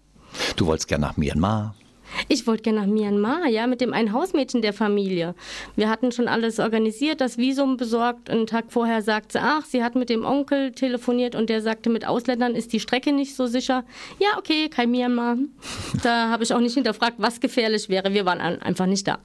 Du 0.56 0.66
wolltest 0.68 0.88
gerne 0.88 1.08
nach 1.08 1.18
Myanmar. 1.18 1.76
Ich 2.28 2.48
wollte 2.48 2.64
gerne 2.64 2.82
nach 2.82 2.88
Myanmar, 2.88 3.48
ja, 3.48 3.68
mit 3.68 3.82
dem 3.82 3.94
einen 3.94 4.14
Hausmädchen 4.14 4.62
der 4.62 4.74
Familie. 4.74 5.36
Wir 5.76 5.90
hatten 5.90 6.12
schon 6.12 6.28
alles 6.28 6.60
organisiert, 6.60 7.22
das 7.22 7.38
Visum 7.38 7.78
besorgt. 7.78 8.30
Einen 8.30 8.48
Tag 8.48 8.66
vorher 8.70 9.02
sagte 9.02 9.34
sie, 9.34 9.44
ach, 9.44 9.66
sie 9.66 9.84
hat 9.84 9.96
mit 9.96 10.10
dem 10.10 10.26
Onkel 10.26 10.72
telefoniert 10.72 11.36
und 11.36 11.50
der 11.50 11.62
sagte, 11.62 11.90
mit 11.90 12.06
Ausländern 12.06 12.56
ist 12.56 12.74
die 12.74 12.80
Strecke 12.80 13.12
nicht 13.12 13.36
so 13.36 13.48
sicher. 13.48 13.84
Ja, 14.20 14.38
okay, 14.38 14.70
kein 14.70 14.92
Myanmar. 14.92 15.38
Da 16.04 16.30
habe 16.30 16.44
ich 16.44 16.54
auch 16.54 16.60
nicht 16.60 16.76
hinterfragt, 16.76 17.16
was 17.18 17.40
gefährlich 17.40 17.90
wäre. 17.90 18.14
Wir 18.14 18.26
waren 18.26 18.40
einfach 18.40 18.86
nicht 18.86 19.08
da. 19.08 19.20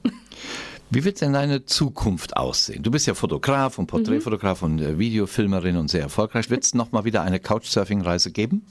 Wie 0.93 1.03
wird 1.03 1.21
denn 1.21 1.33
deine 1.33 1.65
Zukunft 1.65 2.37
aussehen? 2.37 2.83
Du 2.83 2.91
bist 2.91 3.07
ja 3.07 3.15
Fotograf 3.15 3.79
und 3.79 3.87
Porträtfotograf 3.87 4.61
und 4.61 4.79
äh, 4.79 4.99
Videofilmerin 4.99 5.75
und 5.77 5.89
sehr 5.89 6.01
erfolgreich. 6.01 6.51
Wird 6.51 6.63
es 6.63 6.73
nochmal 6.75 7.03
wieder 7.03 7.23
eine 7.23 7.39
Couchsurfing-Reise 7.39 8.31
geben? 8.31 8.63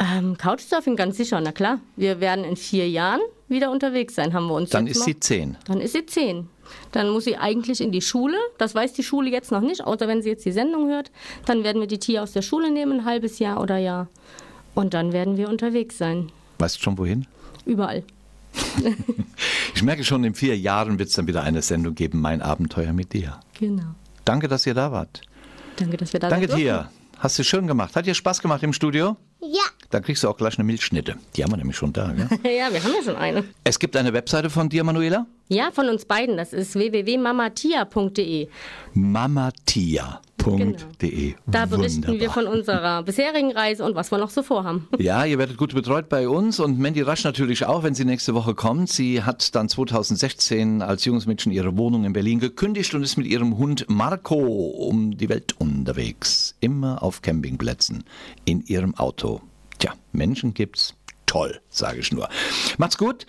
Ähm, 0.00 0.36
Couchsurfing 0.36 0.96
ganz 0.96 1.16
sicher, 1.16 1.40
na 1.40 1.52
klar. 1.52 1.78
Wir 1.94 2.18
werden 2.18 2.44
in 2.44 2.56
vier 2.56 2.88
Jahren 2.88 3.20
wieder 3.52 3.70
unterwegs 3.70 4.14
sein, 4.16 4.32
haben 4.34 4.48
wir 4.48 4.54
uns 4.54 4.70
Dann 4.70 4.86
ist 4.88 4.98
mal- 4.98 5.04
sie 5.04 5.20
zehn. 5.20 5.56
Dann 5.66 5.80
ist 5.80 5.92
sie 5.92 6.04
zehn. 6.06 6.48
Dann 6.90 7.10
muss 7.10 7.24
sie 7.24 7.36
eigentlich 7.36 7.80
in 7.80 7.92
die 7.92 8.00
Schule. 8.02 8.36
Das 8.58 8.74
weiß 8.74 8.92
die 8.94 9.02
Schule 9.04 9.30
jetzt 9.30 9.52
noch 9.52 9.60
nicht, 9.60 9.84
außer 9.84 10.08
wenn 10.08 10.22
sie 10.22 10.30
jetzt 10.30 10.44
die 10.44 10.52
Sendung 10.52 10.88
hört. 10.88 11.10
Dann 11.46 11.62
werden 11.64 11.80
wir 11.80 11.86
die 11.86 11.98
Tiere 11.98 12.22
aus 12.22 12.32
der 12.32 12.42
Schule 12.42 12.70
nehmen, 12.70 13.00
ein 13.00 13.04
halbes 13.04 13.38
Jahr 13.38 13.60
oder 13.60 13.76
Jahr. 13.78 14.08
Und 14.74 14.94
dann 14.94 15.12
werden 15.12 15.36
wir 15.36 15.48
unterwegs 15.48 15.98
sein. 15.98 16.32
Weißt 16.58 16.76
du 16.78 16.80
schon 16.82 16.98
wohin? 16.98 17.26
Überall. 17.66 18.02
Ich 19.74 19.82
merke 19.82 20.04
schon, 20.04 20.22
in 20.24 20.34
vier 20.34 20.56
Jahren 20.56 20.98
wird 20.98 21.08
es 21.08 21.14
dann 21.14 21.26
wieder 21.26 21.42
eine 21.42 21.62
Sendung 21.62 21.94
geben, 21.94 22.20
Mein 22.20 22.42
Abenteuer 22.42 22.92
mit 22.92 23.12
dir. 23.12 23.40
Genau. 23.58 23.94
Danke, 24.24 24.46
dass 24.48 24.66
ihr 24.66 24.74
da 24.74 24.92
wart. 24.92 25.22
Danke, 25.76 25.96
dass 25.96 26.12
wir 26.12 26.20
da 26.20 26.28
Danke 26.28 26.48
sein 26.48 26.58
dir. 26.58 26.90
Hast 27.18 27.38
du 27.38 27.44
schön 27.44 27.66
gemacht. 27.66 27.96
Hat 27.96 28.06
dir 28.06 28.14
Spaß 28.14 28.40
gemacht 28.42 28.62
im 28.62 28.72
Studio? 28.72 29.16
Ja, 29.40 29.62
Da 29.92 30.00
kriegst 30.00 30.24
du 30.24 30.28
auch 30.30 30.38
gleich 30.38 30.58
eine 30.58 30.64
Milchschnitte. 30.64 31.16
Die 31.36 31.44
haben 31.44 31.52
wir 31.52 31.58
nämlich 31.58 31.76
schon 31.76 31.92
da. 31.92 32.12
Gell? 32.12 32.26
Ja, 32.44 32.72
wir 32.72 32.82
haben 32.82 32.92
ja 32.96 33.02
schon 33.04 33.16
eine. 33.16 33.44
es 33.62 33.78
gibt 33.78 33.94
eine 33.94 34.14
Webseite 34.14 34.48
von 34.48 34.70
dir, 34.70 34.84
Manuela. 34.84 35.26
Ja, 35.48 35.70
von 35.70 35.90
uns 35.90 36.06
beiden. 36.06 36.38
Das 36.38 36.54
ist 36.54 36.74
www.mamatia.de. 36.74 38.48
mamatia.de. 38.94 41.34
Da 41.46 41.66
berichten 41.66 42.02
wir 42.04 42.08
Wunderbar. 42.08 42.34
von 42.34 42.46
unserer 42.46 43.02
bisherigen 43.02 43.52
Reise 43.52 43.84
und 43.84 43.94
was 43.94 44.10
wir 44.10 44.16
noch 44.16 44.30
so 44.30 44.42
vorhaben. 44.42 44.88
Ja, 44.98 45.26
ihr 45.26 45.36
werdet 45.36 45.58
gut 45.58 45.74
betreut 45.74 46.08
bei 46.08 46.26
uns 46.26 46.58
und 46.58 46.78
Mandy 46.78 47.02
Rasch 47.02 47.24
natürlich 47.24 47.66
auch, 47.66 47.82
wenn 47.82 47.94
sie 47.94 48.06
nächste 48.06 48.34
Woche 48.34 48.54
kommt. 48.54 48.88
Sie 48.88 49.22
hat 49.24 49.54
dann 49.54 49.68
2016 49.68 50.80
als 50.80 51.04
junges 51.04 51.26
Mädchen 51.26 51.52
ihre 51.52 51.76
Wohnung 51.76 52.04
in 52.04 52.14
Berlin 52.14 52.40
gekündigt 52.40 52.94
und 52.94 53.02
ist 53.02 53.18
mit 53.18 53.26
ihrem 53.26 53.58
Hund 53.58 53.84
Marco 53.88 54.36
um 54.38 55.18
die 55.18 55.28
Welt 55.28 55.60
unterwegs. 55.60 56.54
Immer 56.60 57.02
auf 57.02 57.20
Campingplätzen, 57.20 58.04
in 58.46 58.62
ihrem 58.62 58.94
Auto. 58.94 59.42
Tja, 59.82 59.94
Menschen 60.12 60.54
gibt's. 60.54 60.94
Toll, 61.26 61.60
sage 61.68 61.98
ich 61.98 62.12
nur. 62.12 62.28
Macht's 62.78 62.96
gut. 62.96 63.26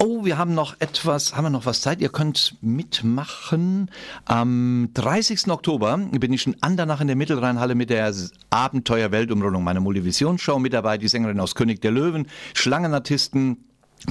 Oh, 0.00 0.24
wir 0.24 0.36
haben 0.36 0.52
noch 0.52 0.74
etwas, 0.80 1.36
haben 1.36 1.44
wir 1.44 1.50
noch 1.50 1.64
was 1.64 1.80
Zeit? 1.80 2.00
Ihr 2.00 2.08
könnt 2.08 2.56
mitmachen. 2.60 3.88
Am 4.24 4.88
30. 4.94 5.46
Oktober 5.46 5.96
bin 5.98 6.32
ich 6.32 6.44
in 6.44 6.60
Andernach 6.60 7.00
in 7.00 7.06
der 7.06 7.14
Mittelrheinhalle 7.14 7.76
mit 7.76 7.90
der 7.90 8.12
Abenteuer-Weltumrundung, 8.50 9.62
meiner 9.62 9.78
Multivision-Show 9.78 10.58
mit 10.58 10.72
dabei, 10.72 10.98
die 10.98 11.06
Sängerin 11.06 11.38
aus 11.38 11.54
König 11.54 11.80
der 11.80 11.92
Löwen, 11.92 12.26
Schlangenartisten, 12.54 13.58